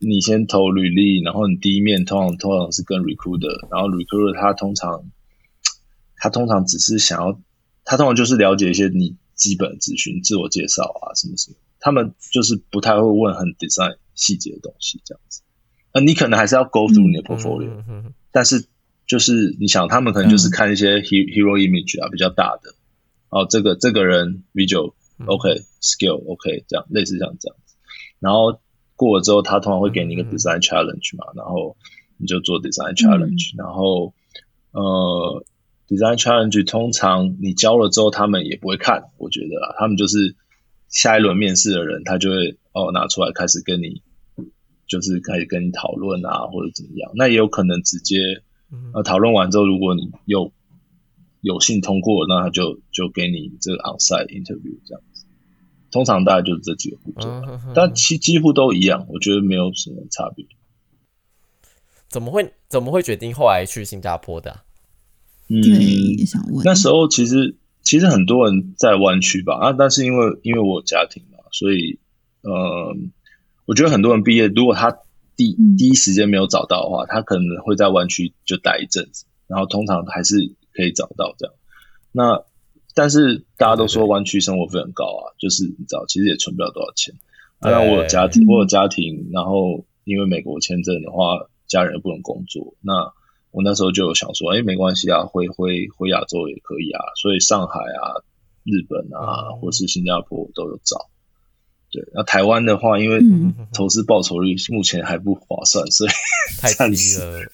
[0.00, 5.10] 你先投履历，然后你第一面通常通常是跟 recruiter，然后 recruiter 他通常
[6.16, 7.40] 他通常只是想要，
[7.84, 15.42] 他通常就是了解一些你基本资讯、自我介绍啊什么什么，他们就是不太会问很 design 细节的东西这样子。
[15.92, 18.66] 那你可能还是要 go through 你的 portfolio，但是
[19.06, 22.74] 就是你想，他们可能就是看一些 hero image 啊比较大的，
[23.30, 24.92] 哦这个这个人 video
[25.26, 27.74] OK skill OK 这样类似像这样子，
[28.20, 28.60] 然后。
[28.98, 31.76] 过了之后，他通常会给你一个 design challenge 嘛，然后
[32.16, 34.12] 你就做 design challenge，然后
[34.72, 35.44] 呃
[35.86, 40.34] ，design challenge 通常你交了之后，他们也不会看，我觉得啊，他们就是
[40.88, 44.02] 下一轮面试的人，他就会哦拿出来开始跟你，
[44.88, 48.16] 就是开始跟你讨论啊，或者怎么样，那也有可能直接
[48.92, 50.52] 呃讨论完之后，如果你有
[51.40, 55.02] 有幸通过，那他就就给你这个 outside interview 这样。
[55.98, 57.28] 通常大概就是这几个步骤，
[57.74, 60.46] 但其几乎都一样，我觉得没有什么差别。
[62.08, 64.60] 怎么会怎么会决定后来去新加坡的？
[65.48, 65.60] 嗯，
[66.24, 71.98] 想问那时候其实其实很多人在湾区吧啊，但是因为因为我家庭嘛，所以
[72.42, 72.94] 呃，
[73.66, 74.96] 我觉得很多人毕业，如果他
[75.34, 80.36] 第第一时间没有找到的话，他可能会在湾区就待一阵子，然后通常还是
[80.72, 81.54] 可以找到这样。
[82.12, 82.44] 那
[82.98, 87.14] 但是大家都说湾区生活费很高啊，就是你知道，其实也存不了多少钱。
[87.60, 92.74] 那我有家庭，我有家庭，然后因为美国签证的话，家人又不能工作。
[92.80, 93.12] 那
[93.52, 96.98] 我那时候就有想说，哎，没关系啊，回回回亚洲也可以啊。
[97.22, 98.18] 所以上海啊、
[98.64, 101.08] 日本啊，或是新加坡都有找。
[101.92, 103.20] 对，那台湾的话，因为
[103.72, 106.10] 投资报酬率目前还不划算，所以
[106.60, 107.46] 太低了。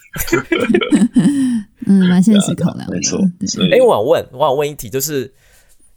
[1.87, 3.19] 嗯，蛮现实考量，没错。
[3.71, 5.33] 哎，我想问，我想问一题，就是，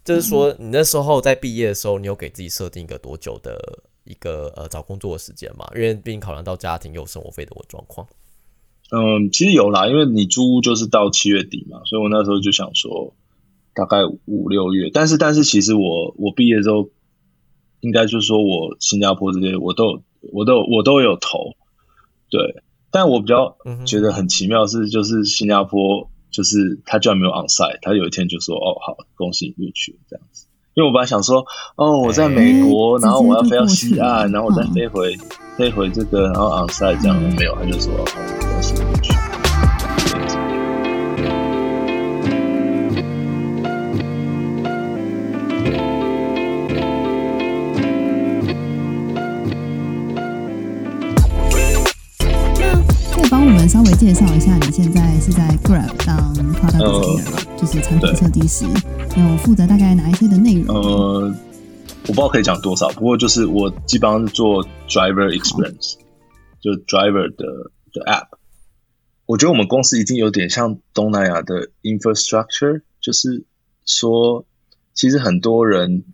[0.04, 3.58] 就是说，你那时候在毕业的时候，你有给自己设定一个多久的
[4.04, 5.66] 一个呃找工作的时间吗？
[5.74, 8.06] 因为毕竟考量到家庭有生活费的状况。
[8.90, 13.14] 嗯，其实有啦，因为你租屋就是到七月底嘛，所以我那时候就想说，
[13.74, 14.90] 大概五六月。
[14.92, 16.88] 但是，但是其实我我毕业之后，
[17.80, 21.54] 应该就是说我新加坡这些我都我都我都有投，
[22.30, 22.62] 对。
[22.90, 31.44] 但我比较觉得很奇妙是，就是新加坡，就是他居然没有 onsite，他有一天就说：“哦，好，恭喜你录取这样子。”因为我本来想说
[31.76, 35.16] ：“哦，我在美国，然后我要飞到西岸，然后我再飞回
[35.56, 38.04] 飞回这个，然后 onsite 这样没有，他就说：‘哦，
[38.40, 38.74] 恭喜
[53.98, 58.64] 介绍一下，你现在是在 Grab 当 Product Designer，就是产品设计师，
[59.16, 60.72] 有负责大概哪一些的内容？
[60.72, 65.96] 呃，我不知道可以讲多少，不过就是我基本上是做 Driver Experience，
[66.60, 68.28] 就 Driver 的的 App。
[69.26, 73.44] 我觉得我们公司已经有点像东南亚的 Infrastructure，就是
[73.84, 74.46] 说，
[74.94, 76.04] 其实很多人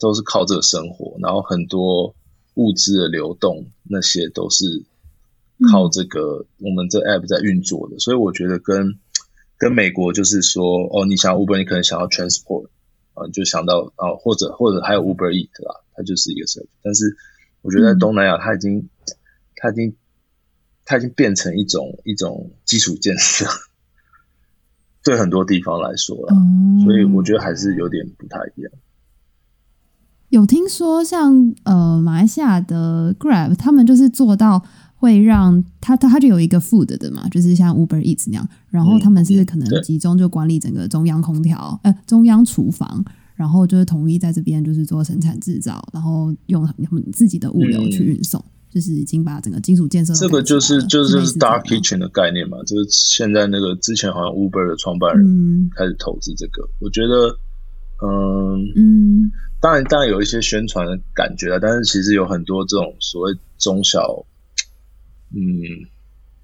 [0.00, 2.16] 都是靠这个生活，然后很多
[2.54, 4.82] 物资的流动，那些都是。
[5.70, 8.98] 靠这个我们这 app 在运作的，所以我觉得跟
[9.56, 12.68] 跟美国就是说，哦，你想 Uber，你可能想要 transport
[13.14, 16.68] 啊，就想到啊，或者或者还有 Uber Eat 啦，它就是一个 service。
[16.82, 17.16] 但是
[17.62, 18.88] 我觉得在东南亚，它已经
[19.56, 19.96] 它已经
[20.84, 23.46] 它已经变成一种一种基础建设，
[25.02, 26.38] 对很多地方来说了，哦
[26.84, 28.72] 所以我觉得还是有点不太一样。
[30.28, 34.62] 有听说像呃马来西亚的 Grab，他们就是做到
[34.98, 55.70] 会让他他他就有一个 food 的嘛，就是像 Uber Eats 那样，然后他们是可能对集中就管理整个中央空调呃中央厨房，然后就是统一在这边就是做生产制造，然后用他们自己的物流去运送，就是已经把整个基础建设这个就是就是就是 Dark Kitchen 的概念嘛，就是现在那个之前好像 Uber 的创办人嗯。
[55.76, 57.38] 开始投资这个，我觉得，
[58.04, 59.30] 嗯，嗯。
[59.60, 64.24] 当然当然有一些宣传的感觉啊，但是其实有很多这种所谓中小，
[65.34, 65.88] 嗯，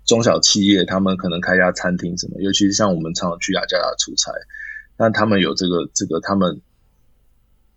[0.07, 4.33] 中小企业，他们可能开家餐厅什么，尤其是像我们常常去雅加达出差，
[4.99, 6.61] 那他们有这个这个他们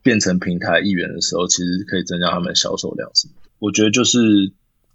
[0.03, 3.49] 变成平台一员的时候，其实可以增加他们销售量什么的。
[3.59, 4.19] 我觉得就是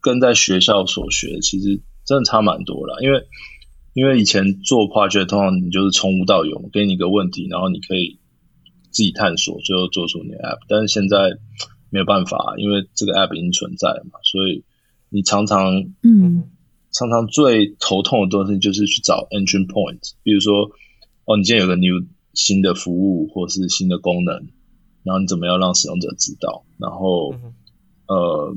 [0.01, 3.27] 跟在学校所学，其实真的差蛮多了，因为
[3.95, 8.19] 因为以前做跨界，通常你就是从无到有，给你一个问题，然后你可以
[8.91, 10.59] 自己探索，最后做出你的 app。
[10.69, 11.39] 但是现在
[11.91, 14.65] 没有办法，因为这个 app 已经存在了嘛，所以
[15.13, 16.51] 你常常嗯
[16.91, 20.71] 常常最头痛的东西就是去找 entry point，比如说，
[21.25, 24.35] 哦，你今天有个 new 新的服务或是新的功能，
[25.03, 26.65] 然后你怎么样让使用者知道？
[26.79, 27.55] 然后嗯
[28.09, 28.57] 呃，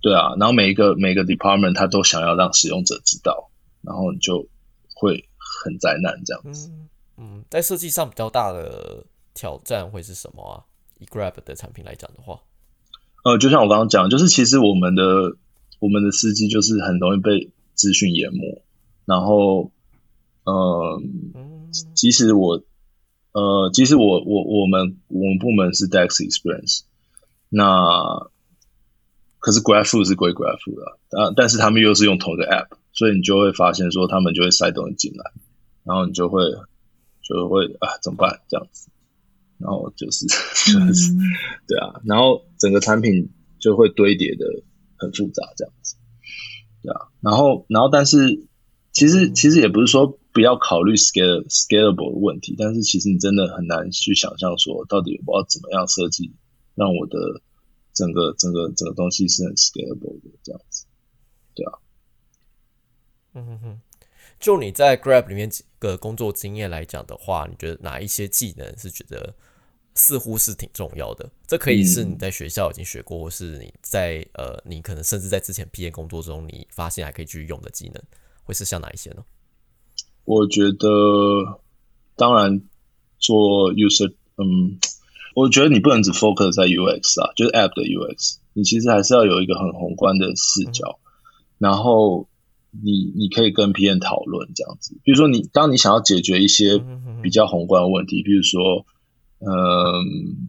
[0.00, 3.50] 对啊，然后每一个每一个 department 他都想要让使用者知道，
[3.82, 4.48] 然后你就
[4.94, 6.70] 会很灾难这样子。
[6.70, 6.88] 嗯
[7.18, 10.64] 嗯，在设计上比较大的挑战会是什么啊？
[10.98, 12.40] 以 Grab 的产品来讲的话，
[13.24, 15.36] 呃，就像我刚刚讲，就是其实我们的
[15.82, 18.62] 我们的司机就是很容易被资讯淹没，
[19.04, 19.72] 然后，
[20.44, 21.02] 呃，
[21.34, 21.58] 嗯。
[21.94, 22.62] 即使我，
[23.32, 26.82] 呃，即使我我我们我们部门是 Dex Experience，
[27.48, 28.28] 那
[29.38, 35.32] 可是 GraphFood 是归 GraphFood 的，啊，但是他们又是用同一个 App，所以你就会发现说他们就会塞东西进来，
[35.82, 36.44] 然后你就会
[37.22, 38.40] 就会啊怎么办？
[38.48, 38.90] 这样子，
[39.56, 40.26] 然后就是
[40.70, 41.10] 就是。
[41.12, 41.18] 嗯。
[41.66, 44.44] 对啊，然后整个产品就会堆叠的
[45.02, 45.96] 很复杂这样子，
[46.82, 48.46] 对啊，然后然后但是
[48.92, 56.32] 其实其实也不是说不要考虑 scale scalable 的问题，但是其实你真的很难去想象说到底我要怎么样设计
[56.74, 57.18] 让我的
[57.92, 60.86] 整个整个整个东西是很 scalable 的这样子，
[61.54, 61.72] 对啊。
[63.34, 63.80] 嗯哼哼，
[64.38, 69.34] 就你在 Grab 里面几个工作经验来讲的话，你觉得哪一些技能是觉得
[69.94, 71.30] 似乎是挺重要的？
[71.46, 78.02] 这可以是你在学校已经学过，或是你在呃，你可能甚至在之前毕业工作中你发现还可以继续用的技能，
[78.42, 79.24] 会是像哪一些呢？
[80.24, 80.88] 我觉得
[82.16, 82.60] 当然
[83.18, 84.78] 做 user 嗯。
[85.34, 90.98] 我觉得你不能只 focus 在 UX 啊，就是 App 的 UX，你其实还是要有一个很宏观的视角，
[91.56, 92.28] 然后
[92.70, 94.94] 你你可以跟 PM 讨论这样子。
[95.02, 96.78] 比如说你当你想要解决一些
[97.22, 98.84] 比较宏观的问题，比如说，
[99.44, 100.48] 嗯，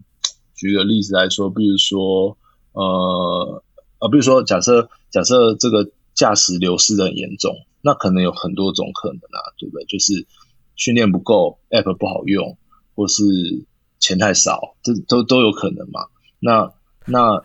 [0.56, 2.38] 举个例子来说，比如说，
[2.74, 3.64] 呃
[4.00, 9.86] 呃，比如说假设假设这个驾驶流失的很严重，那可能有很多种可能啊，对不对？
[9.86, 10.28] 就是
[10.76, 12.58] 训练不够，App 不好用，
[12.96, 13.24] 或是
[14.00, 16.02] 钱太少，这都都有可能嘛。
[16.40, 16.72] 那
[17.06, 17.44] 那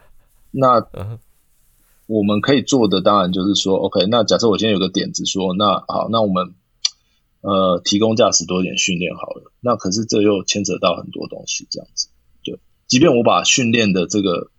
[0.50, 0.86] 那
[2.06, 6.54] 我们可以做的当然就是说，OK，那假设我今天有个点子说，那好，那我们
[7.40, 9.52] 呃提供驾驶多一点训练好了。
[9.60, 12.08] 那可是这又牵扯到很多东西，这样子。
[12.42, 14.50] 对，即便我把训练的这个，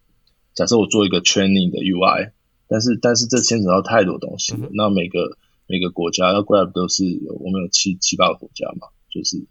[0.54, 2.32] 假设我做一个 training 的 UI，
[2.68, 4.68] 但是但是这牵扯到太多东西了。
[4.68, 5.38] 嗯那每个
[5.68, 9.46] 每个国家，那 Grab 都是有我们有七七八个国家嘛，就是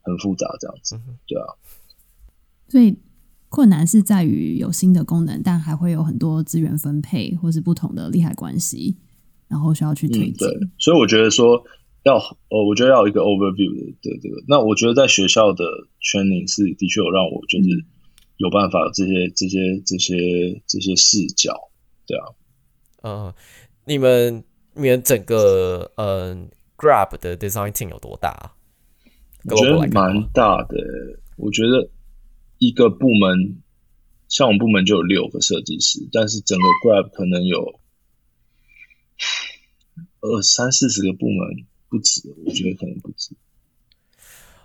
[0.00, 0.98] 很复杂这样子。
[1.26, 1.52] 对啊，
[2.66, 2.96] 所以
[3.50, 8.96] 困难是在于有新的功能，但还会有很多资源分配或是不同的利害关系，
[9.48, 10.48] 然后需要去推嗯，进。
[10.48, 11.62] 对，所以我觉得说
[12.02, 14.42] 要，呃，我觉得要有一个 overview 的的这个。
[14.48, 15.64] 那我觉得在学校的
[16.00, 17.68] training 是的确有让我就是
[18.36, 21.70] 有办法有这些这些这些这些视角，
[22.06, 22.24] 对啊，
[23.02, 23.34] 嗯，
[23.84, 24.42] 你们
[24.74, 26.48] 你们整个嗯
[26.78, 28.54] Grab 的 design team 有多大啊？
[29.44, 30.76] 我觉得蛮大的。
[31.36, 31.90] 我觉得
[32.58, 33.62] 一个部门，
[34.28, 37.80] 像我们部门就有六个设计师，但是整个 Grab 可能有
[40.20, 43.34] 二三四十个部门不止，我觉得可能不止。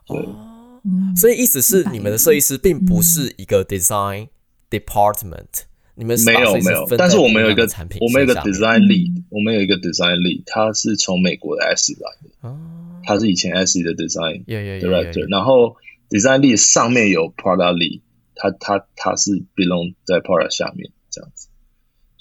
[0.08, 0.18] 对。
[0.20, 4.28] 哦嗯所以意思是你们的设计师并不是一个 design
[4.70, 5.64] department，、
[5.96, 15.76] 你们是没有没有，但是我们有一个产品我们有一个 design lead，我们有一个 design lead，他是从美国的 S 来的，哦，他是以前 S 的 design director，然后
[16.08, 18.02] design lead 上面有 product lead，
[18.36, 21.48] 他他他是 belong 在 product 下面这样子，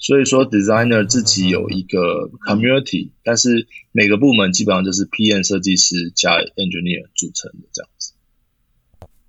[0.05, 8.13] 所以说，designer 自己有一个 community，但是每个部门基本上就是 PM 设计师加 engineer 组成的这样子。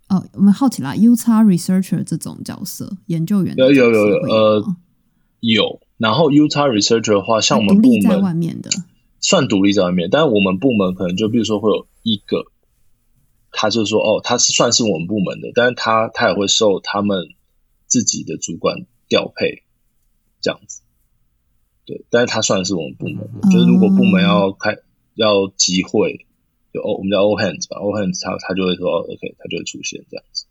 [0.09, 4.65] 哦，我们好奇啦，U 叉 researcher 这种角色，研究员有有有有呃
[5.41, 8.69] 有，然后 U x researcher 的话，像我们部门面的，
[9.19, 12.45] 算独立在外面，但是我们部门可能就比如说会有一个，
[13.51, 17.29] 他就说哦，他是算是我们部门的，但是他他也会受他们
[17.87, 19.63] 自己的主管调配
[20.47, 20.83] 这样子。
[21.85, 24.77] 对，但是他算是我们部门的，就是如果部门要开
[25.15, 26.25] 要集会，
[26.73, 30.47] 就哦，我们叫 all hands 吧，all hands 他他就会说哦 OK，他就会出现这样子。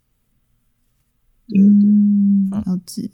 [1.48, 3.10] 对对嗯，了解。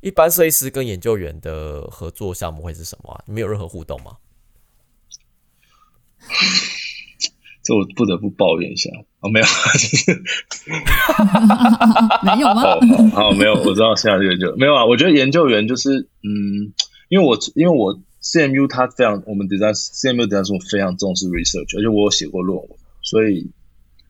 [0.00, 3.22] 一般设计师跟研究员的合作项目会是什么啊？
[3.26, 4.16] 你们有任何互动吗？
[7.70, 8.90] 这我不得不抱怨一下
[9.20, 10.10] 哦，没有，就是
[12.26, 12.64] 没有吗？
[12.64, 12.80] 哦，
[13.14, 14.84] 好，没有，我知道现在这个就没有啊。
[14.84, 16.72] 我觉得研究员就是，嗯，
[17.10, 22.68] 因为我因为我 CMU 它非常，我们 design CMU design 是我非常重视 research，而且我有写过论文，
[23.02, 23.48] 所以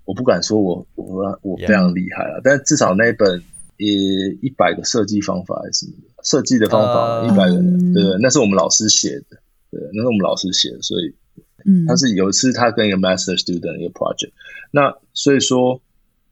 [0.07, 3.43] 我不敢说我我我非常厉害啊，但至少那一本
[3.77, 3.93] 也
[4.41, 7.57] 一百个设计方法还是什么的设计的方法，呃一百个
[7.93, 9.37] 对对，那是我们老师写的，
[9.71, 11.15] 对，那是我们老师写的，所以
[11.65, 14.33] 嗯，他是有一次他跟一个 master student 一个 project，
[14.71, 15.81] 那所以说，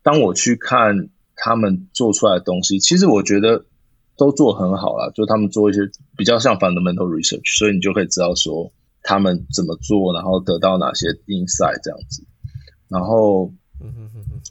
[0.03, 3.65] 当我去看他们做出来的东西，其实我觉得
[4.17, 5.81] 都做很好啦，就他们做一些
[6.17, 8.73] 比较像 fundamental research，所以你就可以知道说
[9.03, 12.25] 他们怎么做，然后得到哪些 insight 这样子。
[12.89, 13.53] 然后，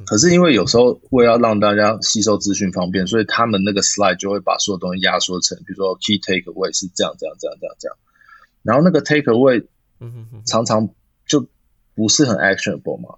[0.05, 7.97] 可是因为有时候为了让大家吸收资讯方便，所以他们那个 slide 就会把所有东西压缩成，比如说 key takeaway 是这样这样这样这样这样，
[8.63, 9.65] 然后那个 takeaway
[9.99, 10.89] 嗯哼哼，常常
[11.25, 11.47] 就
[11.95, 13.15] 不是很 actionable 嘛，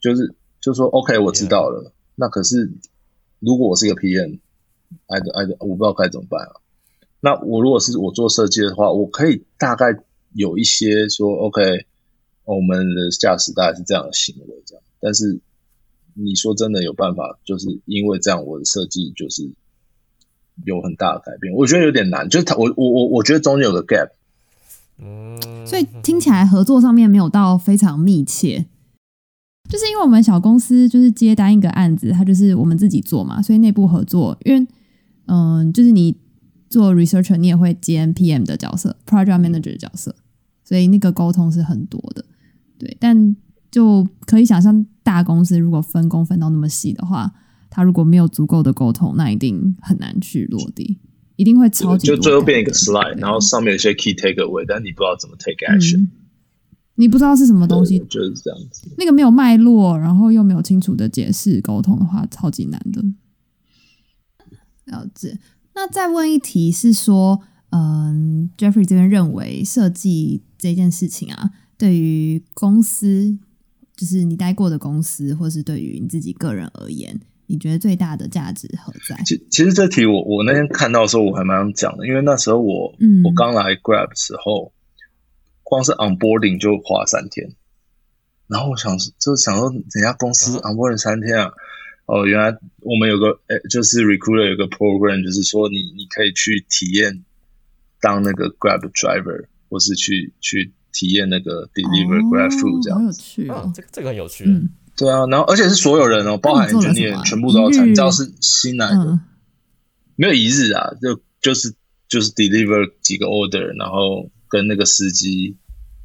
[0.00, 1.92] 就是就说 OK 我知道了。
[2.14, 2.72] 那可是
[3.38, 6.60] 如果我是一个 PM，I I 我不知道该怎么办啊。
[7.20, 9.98] 那我如果是我做设计的话，我可以大概
[10.32, 11.86] 有一些说 OK，
[12.44, 15.40] 哦我们的驾驶大概是这样的行为这样，但是
[16.14, 19.50] 你说真的有办法，就是因为这样我的设计就是
[20.64, 24.10] 有很大的改变，我觉得有点难，就是他我我我我觉得中间有个 gap。
[25.64, 28.66] 所以听起来合作上面没有到非常密切，
[29.68, 34.66] 就是因为我们小公司就是接单一个案子，它就是我们自己做嘛，所以内部合作，因为
[35.26, 36.16] 嗯，就是你
[36.68, 40.14] 做 researcher，你也会兼 PM 的角色，project manager 的角色，
[40.64, 42.24] 所以那个沟通是很多的，
[42.78, 43.36] 对，但
[43.70, 47.32] 就可以想象大公司如果分工分到那么细的话，
[47.70, 50.98] 它如果没有足够的沟通，那一定很难去落地，
[51.38, 56.10] 一定会超级就最后变一个 slide，然后上面有一些 key takeaway，但你不知道怎么 take action，、嗯，
[56.96, 58.88] 你不知道是什么东西，就是这样子。
[58.98, 63.00] 那个没有脉络，然后又没有清楚的解释沟通的话，超级难的。
[64.86, 65.38] 了解。
[65.76, 73.38] 那再问一题是说，嗯，Jeffrey 这边认为设计这件事情啊，对于公司，
[73.96, 79.20] 就是你待过的公司，或是对于你自己个人而言，你觉得最大的价值何在？
[79.24, 84.72] 其其实这题我我那天看到的时候，我还蛮想讲的，因为那时候我、嗯我刚来 Grab 的时候，
[85.64, 87.54] 光是 onboarding 就花三天，
[88.46, 91.52] 然后我想就想说，人家公司 onboarding 三天啊，
[92.06, 97.24] 哦，原来我们有个诶，就是 recruiter 有个 program，就是说你你可以去体验
[98.00, 103.20] 当那个 Grab driver，或是去去体验那个 deliver Grab food 这样子。
[103.20, 103.72] 嗯趣哦，。
[103.74, 104.68] 这个这个很有趣，嗯
[104.98, 107.88] 对啊，然后而且是所有人哦，包含那你做了什么？engineer 啊全部都要参，一日。
[107.90, 108.96] 你知道是新来的。
[108.96, 109.20] 嗯。
[110.16, 111.72] 没有一日啊，就就是
[112.08, 115.56] 就是 deliver 几个 order，然后跟那个司机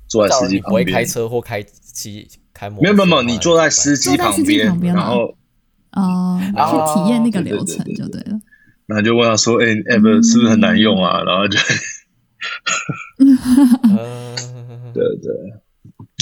[0.07, 0.85] 坐在司机旁边。
[0.85, 0.93] 不会。
[0.93, 5.35] 开车或开机开摩托车，没有没有没有，你坐在司机旁边然后
[5.93, 6.93] 哦，哦。
[6.95, 8.39] 去体验那个流程就对了。
[8.85, 11.57] 然后就问他说：“哎、哎，不是是不是很难用啊？” 然后就
[13.83, 14.35] 嗯，
[14.93, 15.33] 对对，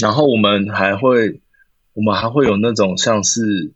[0.00, 1.40] 然后我们还会
[1.94, 3.72] 我们还会有那种像是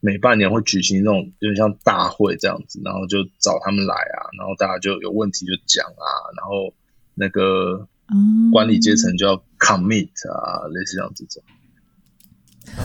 [0.00, 6.04] 每半年会举行那种有点像大会这样子，然后就找他们来啊，然后大家就有问题就讲啊，
[6.36, 6.74] 然后
[7.14, 11.42] 那个嗯管理阶层就要 commit 啊，类似这样子种，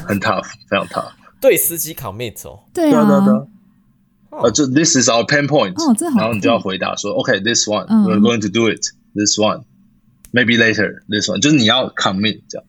[0.08, 1.12] 很 tough，非常 tough。
[1.42, 4.50] 对司机 commit 哦，对对啊对啊对啊。
[4.52, 8.06] 就 this is our pain point，哦然后你就要回答说，OK，this one 嗯。
[8.06, 9.64] we're going to do it，this one
[10.32, 12.68] maybe later this one，就是你要 commit 这样。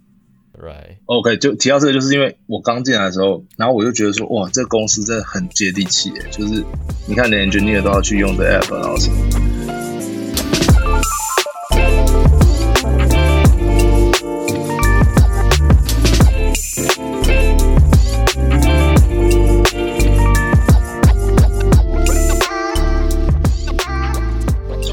[0.61, 6.63] right，OK，就提到这个，就是因为我刚进来的时候，然后我就觉得说，哇，这公司真的很接地气耶，就是
[7.07, 9.17] 你看连 engineer 都要去用这 app，然后什么。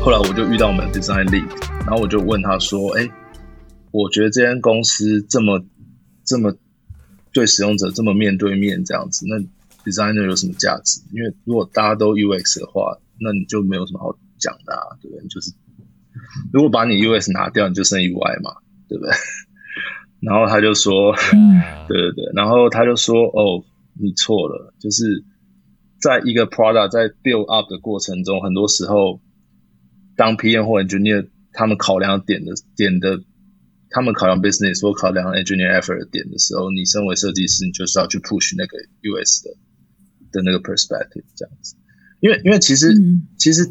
[0.02, 1.46] 后来我就遇到我们 design lead，
[1.80, 3.06] 然后我就问他说：“哎，
[3.98, 5.66] 我觉得这间公司这么
[6.26, 6.56] 这么
[7.34, 9.38] 对使用者这么面对面这样子，那
[9.90, 11.02] designer 有什么价值？
[11.14, 15.28] 因为如果大家都 UX 的话，那你就没有什么好讲的啊，对不对？
[15.28, 15.52] 就是
[16.54, 19.12] 如果把你 UX 拿掉，你就剩 UI 嘛，对不对？”
[20.22, 21.14] 然后他就说
[21.88, 23.64] ：“对对对。”然后他就说：“哦，
[24.00, 25.24] 你错了，就是
[26.02, 29.22] 在一个 product 在 build up 的过程中，很多时候。”
[30.18, 33.22] 当 PM 或 Engineer 他们考量点的点的，
[33.90, 39.52] 他们考量 Business 或考量 Engineer effort 的点的时候，你身为设计师，你就是要去 push 那个 US 的
[40.32, 41.76] 的那个 perspective 这样子。
[42.20, 42.94] 因为因为其实
[43.38, 43.70] 其实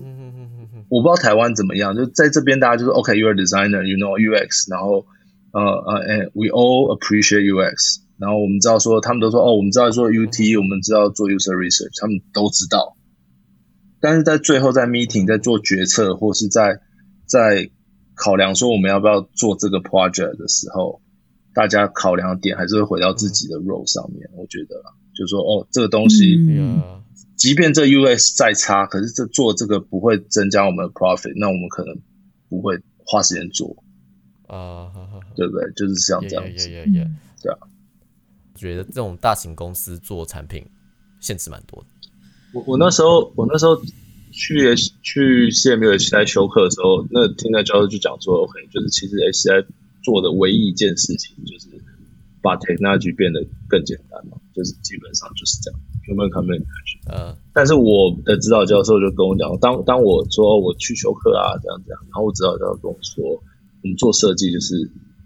[0.89, 5.05] 我不知道台湾怎么样，就在这边大家就是 OK，you are designer，you know UX，然后
[5.53, 12.97] 呃呃，and we all appreciate UX，然后我们知道说他们都说哦，我们知道做 UT，我们知道做 user research，他们都知道。
[13.99, 16.79] 但是在最后，在 meeting 在做决策，或是在
[17.27, 17.71] 在
[18.17, 21.01] 考量说我们要不要做这个 project 的时候，
[21.55, 24.29] 大家考量点还是会回到自己的 role 上面。
[24.35, 24.83] 我觉得，
[25.15, 26.37] 就说哦，这个东西，
[27.37, 31.95] 即便这 US 再差，可是这做这个不会增加我们的 profit，那我们可能
[32.49, 33.77] 不会花时间做
[34.47, 34.91] 啊，
[35.37, 35.71] 对不对？
[35.77, 37.59] 就是像这样子，对啊。
[38.55, 40.67] 觉得这种大型公司做产品
[41.21, 41.87] 限制蛮多的。
[42.55, 43.79] 我我那时候我那时候
[44.37, 49.65] 去去 CMU 在修课的时候，那听那教授就讲说，OK，就是其实 HI
[50.05, 51.69] 做的唯一一件事情就是
[52.43, 55.81] 把 technology 变得更简单嘛，就是基本上就是这样。
[56.05, 57.01] Human communication。
[57.09, 57.35] 嗯。
[57.55, 63.25] 但是我的指导教授就跟我讲，当当我说我去修课啊，这样这样，然后我指导教授跟我说，
[63.83, 64.77] 我们做设计就是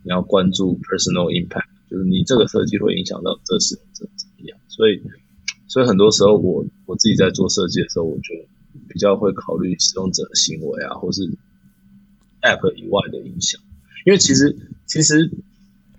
[0.04, 5.02] 你要关注 personal impact，就是你这个设计会影响到这是怎怎么样，所以。
[5.70, 8.34] 所以很多时候，我我自己在做设计的时候，我就
[8.88, 11.22] 比较会考虑使用者的行为啊，或是
[12.42, 13.60] App 以外的影响。
[14.06, 14.56] 因为其实
[14.86, 15.30] 其实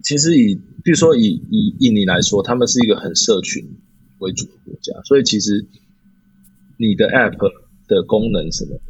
[0.04, 3.78] 其实以比如说以以印尼来说，他们是一个很社群
[4.20, 5.68] 为主的国家，所以其实
[6.78, 7.38] 你的 App
[7.88, 8.82] 的功能什么的，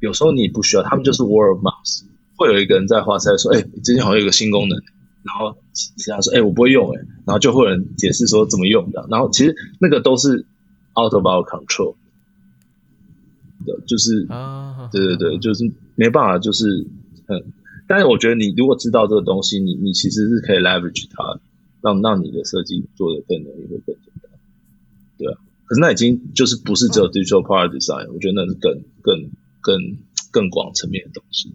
[0.00, 2.02] 有时候你不需要，他们就是 Word Mouth，
[2.36, 4.78] 会有一个人在花塞说：“哎，最近好像有个新功能。”
[5.24, 9.06] 然后其他说，哎，我不会用，哎，然后就会有人解释说怎么用的。
[9.10, 10.46] 然后其实那个都是
[10.94, 11.96] out of our control
[13.66, 16.86] 的，就是啊，对对对，就是没办法，就是
[17.26, 17.52] 嗯。
[17.90, 21.40] 但是我觉得你如果知道这个东西，你你其实是可以 leverage 它，
[21.80, 24.30] 让让你的设计做的更容易，会更简单。
[25.16, 29.30] 对啊，可是那已经就是不是只有 digital product design，我觉得那是更更
[29.62, 29.96] 更
[30.30, 31.54] 更广层面的东西。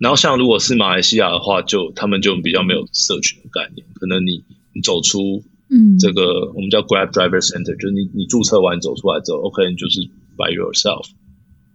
[0.00, 10.00] 然后像如果是马来西亚的话，就他们就比较没有社群的概念，可能你你走出嗯这个我们叫 Grab Driver Center，就是你你注册完走出来之后，OK，你就是
[10.38, 11.10] by yourself，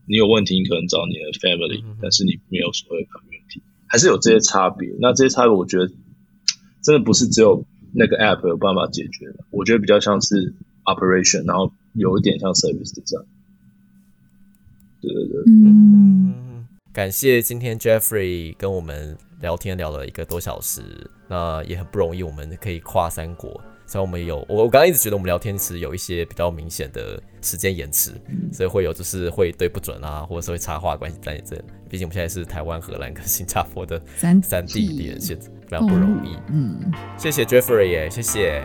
[0.07, 4.89] 你有问题你可能找你的 family，但是你没有所谓 community，还是有这些差别。
[5.01, 5.87] 那这些差别，我觉得
[6.81, 10.55] 真的不是只有那个 app 有办法解决的，我觉得比较像是
[10.85, 13.25] operation，然后有一点像 service 这样。
[15.01, 16.33] 对对对，嗯。
[16.93, 23.59] 感谢今天 Jeffrey 跟我们聊天聊了一个多小时，那也很不容易，我们可以跨三国。
[23.85, 28.11] 虽然我们有我我刚刚一直觉得我们聊天时有一些比较明显的时间延迟，
[28.51, 31.55] 所以会有就是会对不准啊，或者是会插话关系在这。
[31.89, 36.37] 毕竟我们现在是台湾、荷兰跟新加坡的三三地连线，非常不容易。
[36.49, 38.63] 嗯，谢谢 Jeffrey 耶，谢谢。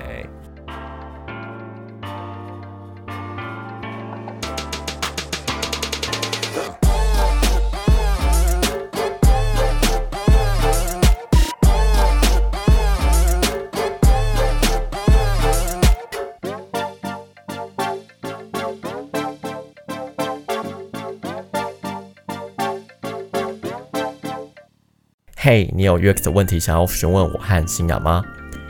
[25.50, 28.22] 嘿，你有 UX 的问题想要询问我和新雅吗？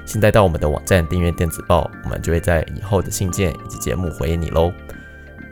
[0.07, 4.73] 现在到我们的网站订阅电子报，我们就会在以后的信件以及节目回应你喽。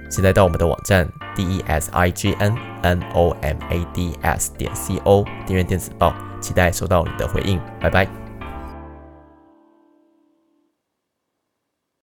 [0.09, 1.05] 现在到我们的网站
[1.35, 5.25] d e s i g n n o m a d s 点 c o
[5.45, 7.61] 订阅电子报，期待收到你的回应。
[7.81, 8.26] 拜拜。